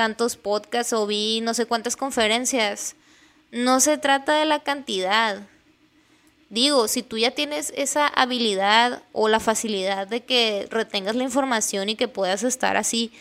tantos 0.00 0.38
podcasts 0.38 0.94
o 0.94 1.06
vi 1.06 1.42
no 1.42 1.52
sé 1.52 1.66
cuántas 1.66 1.94
conferencias. 1.94 2.96
No 3.52 3.80
se 3.80 3.98
trata 3.98 4.32
de 4.32 4.46
la 4.46 4.60
cantidad. 4.60 5.42
Digo, 6.48 6.88
si 6.88 7.02
tú 7.02 7.18
ya 7.18 7.32
tienes 7.32 7.70
esa 7.76 8.06
habilidad 8.06 9.02
o 9.12 9.28
la 9.28 9.40
facilidad 9.40 10.06
de 10.06 10.24
que 10.24 10.66
retengas 10.70 11.16
la 11.16 11.24
información 11.24 11.90
y 11.90 11.96
que 11.96 12.08
puedas 12.08 12.44
estar 12.44 12.78
así 12.78 13.12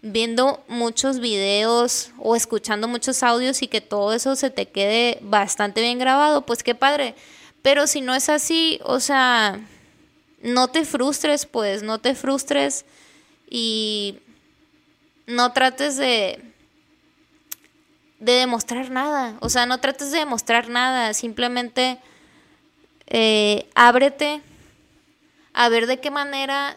viendo 0.00 0.62
muchos 0.68 1.18
videos 1.18 2.12
o 2.18 2.36
escuchando 2.36 2.86
muchos 2.86 3.24
audios 3.24 3.60
y 3.62 3.66
que 3.66 3.80
todo 3.80 4.12
eso 4.12 4.36
se 4.36 4.50
te 4.50 4.66
quede 4.68 5.18
bastante 5.20 5.80
bien 5.80 5.98
grabado, 5.98 6.46
pues 6.46 6.62
qué 6.62 6.76
padre. 6.76 7.16
Pero 7.62 7.88
si 7.88 8.00
no 8.00 8.14
es 8.14 8.28
así, 8.28 8.78
o 8.84 9.00
sea, 9.00 9.58
no 10.40 10.68
te 10.68 10.84
frustres, 10.84 11.46
pues, 11.46 11.82
no 11.82 11.98
te 11.98 12.14
frustres 12.14 12.84
y 13.50 14.20
no 15.28 15.52
trates 15.52 15.96
de 15.96 16.42
de 18.18 18.32
demostrar 18.32 18.90
nada. 18.90 19.36
O 19.40 19.48
sea, 19.48 19.66
no 19.66 19.78
trates 19.78 20.10
de 20.10 20.18
demostrar 20.18 20.68
nada. 20.68 21.14
Simplemente 21.14 21.98
eh, 23.06 23.68
ábrete 23.74 24.42
a 25.52 25.68
ver 25.68 25.86
de 25.86 26.00
qué 26.00 26.10
manera 26.10 26.76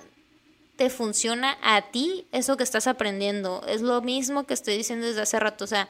te 0.76 0.90
funciona 0.90 1.58
a 1.62 1.82
ti 1.92 2.26
eso 2.32 2.58
que 2.58 2.64
estás 2.64 2.88
aprendiendo. 2.88 3.64
Es 3.68 3.82
lo 3.82 4.02
mismo 4.02 4.46
que 4.46 4.54
estoy 4.54 4.78
diciendo 4.78 5.08
desde 5.08 5.22
hace 5.22 5.40
rato. 5.40 5.64
O 5.64 5.68
sea, 5.68 5.88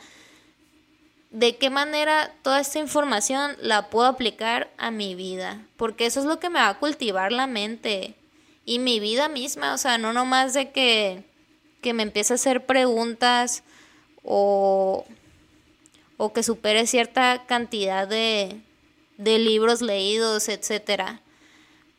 de 1.31 1.55
qué 1.57 1.69
manera 1.69 2.33
toda 2.41 2.59
esta 2.59 2.79
información 2.79 3.55
la 3.61 3.89
puedo 3.89 4.07
aplicar 4.07 4.69
a 4.77 4.91
mi 4.91 5.15
vida. 5.15 5.65
Porque 5.77 6.05
eso 6.05 6.19
es 6.19 6.25
lo 6.25 6.39
que 6.39 6.49
me 6.49 6.59
va 6.59 6.69
a 6.69 6.79
cultivar 6.79 7.31
la 7.31 7.47
mente. 7.47 8.15
Y 8.63 8.79
mi 8.79 8.99
vida 8.99 9.27
misma. 9.27 9.73
O 9.73 9.77
sea, 9.77 9.97
no 9.97 10.13
nomás 10.13 10.53
de 10.53 10.71
que, 10.71 11.23
que 11.81 11.93
me 11.93 12.03
empiece 12.03 12.33
a 12.33 12.35
hacer 12.35 12.65
preguntas 12.65 13.63
o 14.23 15.05
o 16.23 16.33
que 16.33 16.43
supere 16.43 16.85
cierta 16.85 17.47
cantidad 17.47 18.07
de, 18.07 18.61
de 19.17 19.39
libros 19.39 19.81
leídos, 19.81 20.49
etcétera. 20.49 21.19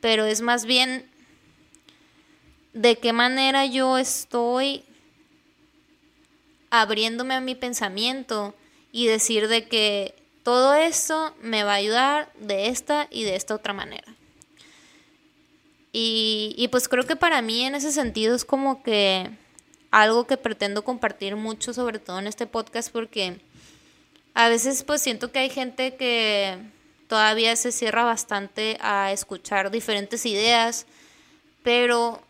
Pero 0.01 0.27
es 0.27 0.43
más 0.43 0.65
bien 0.65 1.11
de 2.73 2.99
qué 2.99 3.13
manera 3.13 3.67
yo 3.67 3.99
estoy 3.99 4.85
abriéndome 6.71 7.35
a 7.35 7.41
mi 7.41 7.57
pensamiento 7.57 8.55
y 8.93 9.09
decir 9.09 9.49
de 9.49 9.67
que 9.67 10.15
todo 10.45 10.75
esto 10.75 11.35
me 11.43 11.65
va 11.65 11.73
a 11.73 11.83
ayudar 11.83 12.33
de 12.39 12.69
esta 12.69 13.09
y 13.11 13.25
de 13.25 13.35
esta 13.35 13.57
otra 13.57 13.73
manera. 13.73 14.15
Y, 15.93 16.55
y, 16.57 16.69
pues 16.69 16.89
creo 16.89 17.09
que 17.09 17.17
para 17.17 17.43
mí 17.43 17.65
en 17.65 17.75
ese 17.75 17.91
sentido 17.91 18.37
es 18.37 18.45
como 18.45 18.85
que 18.85 19.33
algo 19.93 20.27
que 20.27 20.37
pretendo 20.37 20.83
compartir 20.83 21.37
mucho, 21.37 21.73
sobre 21.73 22.01
todo 22.01 22.19
en 22.19 22.27
este 22.27 22.47
podcast, 22.49 22.91
porque 22.91 23.41
a 24.35 24.49
veces 24.49 24.83
pues 24.83 25.03
siento 25.03 25.31
que 25.31 25.39
hay 25.39 25.51
gente 25.51 25.97
que 25.97 26.59
todavía 27.09 27.55
se 27.57 27.71
cierra 27.71 28.03
bastante 28.03 28.79
a 28.81 29.13
escuchar 29.13 29.71
diferentes 29.71 30.25
ideas, 30.25 30.87
pero 31.63 32.23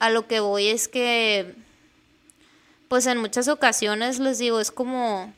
a 0.00 0.10
lo 0.10 0.26
que 0.26 0.40
voy 0.40 0.66
es 0.66 0.88
que 0.88 1.54
pues 2.88 3.06
en 3.06 3.18
muchas 3.18 3.46
ocasiones 3.46 4.18
les 4.18 4.38
digo, 4.38 4.58
es 4.58 4.72
como 4.72 5.32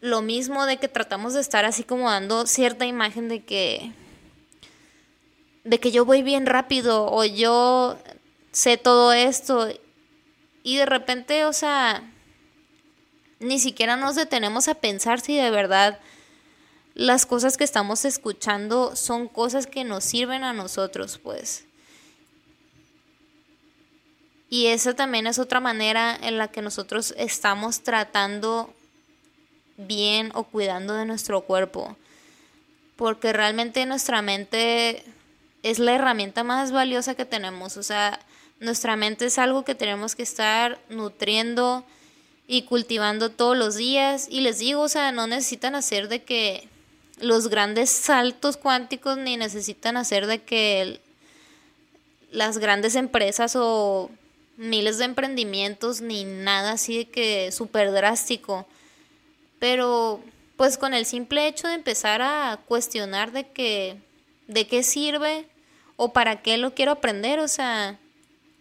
lo 0.00 0.22
mismo 0.22 0.64
de 0.64 0.78
que 0.78 0.88
tratamos 0.88 1.34
de 1.34 1.40
estar 1.40 1.66
así 1.66 1.84
como 1.84 2.08
dando 2.10 2.46
cierta 2.46 2.86
imagen 2.86 3.28
de 3.28 3.44
que 3.44 3.92
de 5.64 5.78
que 5.78 5.92
yo 5.92 6.06
voy 6.06 6.22
bien 6.22 6.46
rápido 6.46 7.06
o 7.06 7.24
yo 7.24 7.98
sé 8.52 8.76
todo 8.76 9.12
esto 9.12 9.68
y 10.62 10.76
de 10.76 10.86
repente, 10.86 11.44
o 11.44 11.52
sea, 11.52 12.08
ni 13.40 13.58
siquiera 13.58 13.96
nos 13.96 14.14
detenemos 14.14 14.68
a 14.68 14.74
pensar 14.74 15.20
si 15.20 15.36
de 15.36 15.50
verdad 15.50 15.98
las 16.94 17.26
cosas 17.26 17.56
que 17.56 17.64
estamos 17.64 18.04
escuchando 18.04 18.94
son 18.94 19.26
cosas 19.26 19.66
que 19.66 19.84
nos 19.84 20.04
sirven 20.04 20.44
a 20.44 20.52
nosotros, 20.52 21.18
pues. 21.18 21.64
Y 24.50 24.66
esa 24.66 24.94
también 24.94 25.26
es 25.26 25.38
otra 25.38 25.60
manera 25.60 26.16
en 26.20 26.36
la 26.36 26.48
que 26.48 26.60
nosotros 26.60 27.14
estamos 27.16 27.82
tratando 27.82 28.72
bien 29.78 30.30
o 30.34 30.44
cuidando 30.44 30.92
de 30.94 31.06
nuestro 31.06 31.40
cuerpo. 31.40 31.96
Porque 32.96 33.32
realmente 33.32 33.86
nuestra 33.86 34.20
mente 34.20 35.04
es 35.62 35.78
la 35.78 35.94
herramienta 35.94 36.44
más 36.44 36.70
valiosa 36.70 37.14
que 37.14 37.24
tenemos. 37.24 37.78
O 37.78 37.82
sea, 37.82 38.20
nuestra 38.62 38.96
mente 38.96 39.26
es 39.26 39.38
algo 39.38 39.64
que 39.64 39.74
tenemos 39.74 40.14
que 40.14 40.22
estar 40.22 40.80
nutriendo, 40.88 41.84
y 42.46 42.62
cultivando 42.62 43.30
todos 43.30 43.56
los 43.56 43.76
días. 43.76 44.26
Y 44.30 44.40
les 44.40 44.58
digo, 44.58 44.82
o 44.82 44.88
sea, 44.88 45.12
no 45.12 45.26
necesitan 45.26 45.74
hacer 45.74 46.08
de 46.08 46.22
que 46.22 46.68
los 47.18 47.48
grandes 47.48 47.88
saltos 47.88 48.58
cuánticos 48.58 49.16
ni 49.16 49.36
necesitan 49.36 49.96
hacer 49.96 50.26
de 50.26 50.42
que 50.42 51.00
las 52.30 52.58
grandes 52.58 52.94
empresas 52.94 53.56
o 53.56 54.10
miles 54.58 54.98
de 54.98 55.04
emprendimientos 55.04 56.02
ni 56.02 56.24
nada 56.24 56.72
así 56.72 56.98
de 56.98 57.04
que 57.06 57.52
súper 57.52 57.90
drástico. 57.92 58.66
Pero 59.58 60.20
pues 60.56 60.76
con 60.76 60.92
el 60.92 61.06
simple 61.06 61.46
hecho 61.46 61.68
de 61.68 61.74
empezar 61.74 62.20
a 62.20 62.58
cuestionar 62.66 63.32
de 63.32 63.48
que 63.48 63.96
de 64.48 64.66
qué 64.66 64.82
sirve 64.82 65.46
o 65.96 66.12
para 66.12 66.42
qué 66.42 66.58
lo 66.58 66.74
quiero 66.74 66.92
aprender, 66.92 67.38
o 67.38 67.48
sea, 67.48 67.98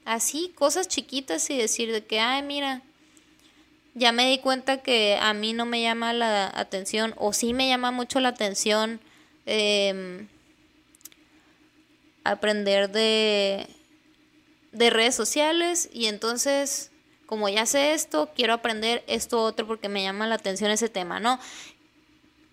así 0.05 0.51
cosas 0.55 0.87
chiquitas 0.87 1.49
y 1.49 1.57
decir 1.57 1.91
de 1.91 2.05
que, 2.05 2.19
ay, 2.19 2.43
mira, 2.43 2.81
ya 3.93 4.11
me 4.11 4.29
di 4.29 4.39
cuenta 4.39 4.81
que 4.81 5.17
a 5.21 5.33
mí 5.33 5.53
no 5.53 5.65
me 5.65 5.81
llama 5.81 6.13
la 6.13 6.51
atención 6.53 7.13
o 7.17 7.33
sí 7.33 7.53
me 7.53 7.67
llama 7.67 7.91
mucho 7.91 8.19
la 8.19 8.29
atención 8.29 9.01
em, 9.45 10.27
aprender 12.23 12.89
de, 12.91 13.67
de 14.71 14.89
redes 14.89 15.15
sociales 15.15 15.89
y 15.91 16.05
entonces 16.05 16.91
como 17.31 17.47
ya 17.47 17.65
sé 17.65 17.93
esto, 17.93 18.29
quiero 18.35 18.51
aprender 18.51 19.05
esto 19.07 19.41
otro 19.41 19.65
porque 19.65 19.87
me 19.87 20.03
llama 20.03 20.27
la 20.27 20.35
atención 20.35 20.69
ese 20.69 20.89
tema, 20.89 21.21
¿no? 21.21 21.39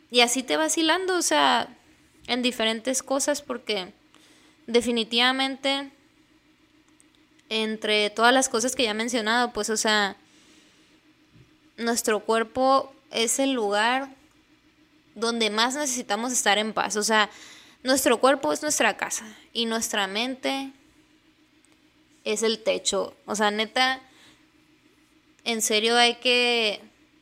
Y 0.09 0.21
así 0.21 0.45
te 0.45 0.57
vacilando, 0.57 1.17
o 1.17 1.23
sea, 1.23 1.77
en 2.29 2.43
diferentes 2.43 3.03
cosas 3.03 3.43
porque 3.43 3.93
definitivamente 4.69 5.91
entre 7.49 8.11
todas 8.11 8.33
las 8.33 8.49
cosas 8.49 8.75
que 8.75 8.85
ya 8.85 8.91
he 8.91 8.95
mencionado, 8.95 9.53
pues 9.53 9.71
o 9.71 9.77
sea, 9.77 10.17
nuestro 11.77 12.21
cuerpo 12.21 12.93
es 13.11 13.39
el 13.39 13.53
lugar 13.53 14.09
donde 15.15 15.51
más 15.51 15.75
necesitamos 15.75 16.33
estar 16.33 16.59
en 16.59 16.73
paz. 16.73 16.97
O 16.97 17.03
sea, 17.03 17.31
nuestro 17.83 18.19
cuerpo 18.19 18.53
es 18.53 18.63
nuestra 18.63 18.97
casa 18.97 19.25
y 19.53 19.67
nuestra 19.67 20.07
mente 20.07 20.73
es 22.25 22.43
el 22.43 22.63
techo. 22.63 23.15
O 23.27 23.35
sea, 23.35 23.51
neta, 23.51 24.01
en 25.45 25.63
serio 25.63 25.97
hay 25.97 26.17
que 26.17 26.81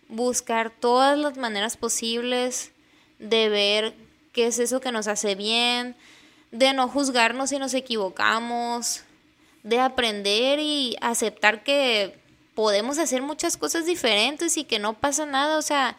buscar 0.09 0.71
todas 0.71 1.19
las 1.19 1.37
maneras 1.37 1.77
posibles 1.77 2.73
de 3.19 3.49
ver 3.49 3.95
qué 4.33 4.47
es 4.47 4.59
eso 4.59 4.81
que 4.81 4.93
nos 4.93 5.09
hace 5.09 5.35
bien, 5.35 5.97
de 6.51 6.73
no 6.73 6.89
juzgarnos 6.89 7.51
si 7.51 7.59
nos 7.59 7.75
equivocamos, 7.75 9.03
de 9.67 9.81
aprender 9.81 10.61
y 10.61 10.97
aceptar 11.01 11.65
que 11.65 12.17
podemos 12.55 12.99
hacer 12.99 13.21
muchas 13.21 13.57
cosas 13.57 13.85
diferentes 13.85 14.57
y 14.57 14.63
que 14.63 14.79
no 14.79 14.95
pasa 14.95 15.27
nada, 15.27 15.59
o 15.59 15.63
sea, 15.63 15.97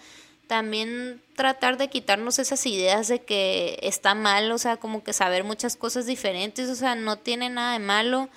también 0.48 1.22
tratar 1.36 1.78
de 1.78 1.90
quitarnos 1.90 2.40
esas 2.40 2.66
ideas 2.66 3.10
de 3.10 3.20
que 3.24 3.78
está 3.84 4.16
mal, 4.16 4.54
o 4.54 4.58
sea, 4.58 4.78
como 4.78 5.04
que 5.04 5.12
saber 5.12 5.44
muchas 5.44 5.76
cosas 5.76 6.06
diferentes, 6.06 6.70
o 6.70 6.76
sea, 6.76 6.96
no 6.96 7.18
tiene 7.18 7.50
nada 7.50 7.74
de 7.74 7.80
malo. 7.80 8.30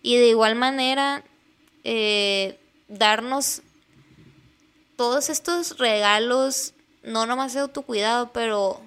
Y 0.00 0.16
de 0.16 0.28
igual 0.28 0.54
manera, 0.54 1.24
eh, 1.82 2.56
darnos 2.86 3.62
todos 4.94 5.28
estos 5.28 5.76
regalos, 5.78 6.72
no 7.02 7.26
nomás 7.26 7.52
de 7.52 7.60
autocuidado, 7.60 8.32
pero 8.32 8.80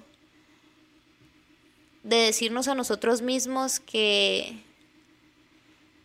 de 2.02 2.16
decirnos 2.16 2.66
a 2.66 2.74
nosotros 2.74 3.20
mismos 3.20 3.78
que 3.78 4.71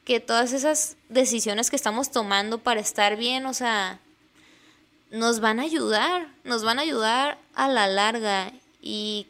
que 0.08 0.22
todas 0.22 0.54
esas 0.54 0.96
decisiones 1.10 1.70
que 1.70 1.76
estamos 1.76 2.12
tomando 2.12 2.60
para 2.60 2.80
estar 2.80 3.18
bien, 3.18 3.46
o 3.46 3.54
sea, 3.54 4.00
nos 5.12 5.42
van 5.42 5.60
a 5.60 5.64
ayudar, 5.64 6.30
nos 6.46 6.64
van 6.64 6.80
a 6.80 6.84
ayudar 6.84 7.38
a 7.56 7.68
la 7.68 7.88
larga 7.88 8.54
y 8.82 9.28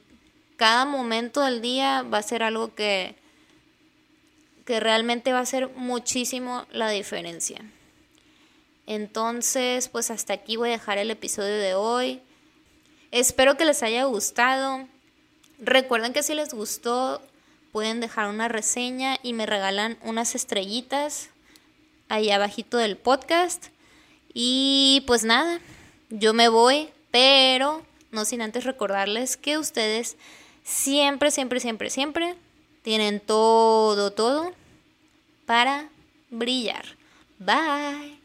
cada 0.56 0.86
momento 0.86 1.42
del 1.42 1.64
día 1.64 2.04
va 2.04 2.20
a 2.20 2.22
ser 2.22 2.44
algo 2.44 2.76
que, 2.76 3.16
que 4.66 4.80
realmente 4.80 5.34
va 5.34 5.40
a 5.40 5.42
hacer 5.50 5.70
muchísimo 5.70 6.68
la 6.72 6.92
diferencia. 6.92 7.60
Entonces, 8.86 9.90
pues 9.90 10.12
hasta 10.12 10.34
aquí 10.34 10.58
voy 10.58 10.70
a 10.70 10.74
dejar 10.74 11.00
el 11.00 11.10
episodio 11.10 11.58
de 11.58 11.74
hoy. 11.74 12.22
Espero 13.10 13.58
que 13.58 13.66
les 13.66 13.82
haya 13.82 14.04
gustado. 14.04 14.88
Recuerden 15.58 16.14
que 16.14 16.22
si 16.22 16.36
les 16.36 16.54
gustó, 16.54 17.20
pueden 17.78 18.00
dejar 18.00 18.28
una 18.28 18.48
reseña 18.48 19.20
y 19.22 19.34
me 19.34 19.46
regalan 19.46 20.00
unas 20.02 20.34
estrellitas 20.34 21.30
ahí 22.10 22.32
abajito 22.32 22.80
del 22.80 22.98
podcast. 22.98 23.68
Y 24.34 25.04
pues 25.06 25.24
nada, 25.24 25.60
yo 26.10 26.34
me 26.34 26.50
voy, 26.50 26.90
pero 27.12 27.84
no 28.10 28.26
sin 28.26 28.42
antes 28.42 28.64
recordarles 28.64 29.38
que 29.38 29.60
ustedes 29.60 30.18
siempre, 30.64 31.30
siempre, 31.30 31.60
siempre, 31.60 31.92
siempre 31.92 32.36
tienen 32.82 33.20
todo, 33.20 34.10
todo 34.10 34.54
para 35.46 35.88
brillar. 36.32 36.84
Bye. 37.38 38.17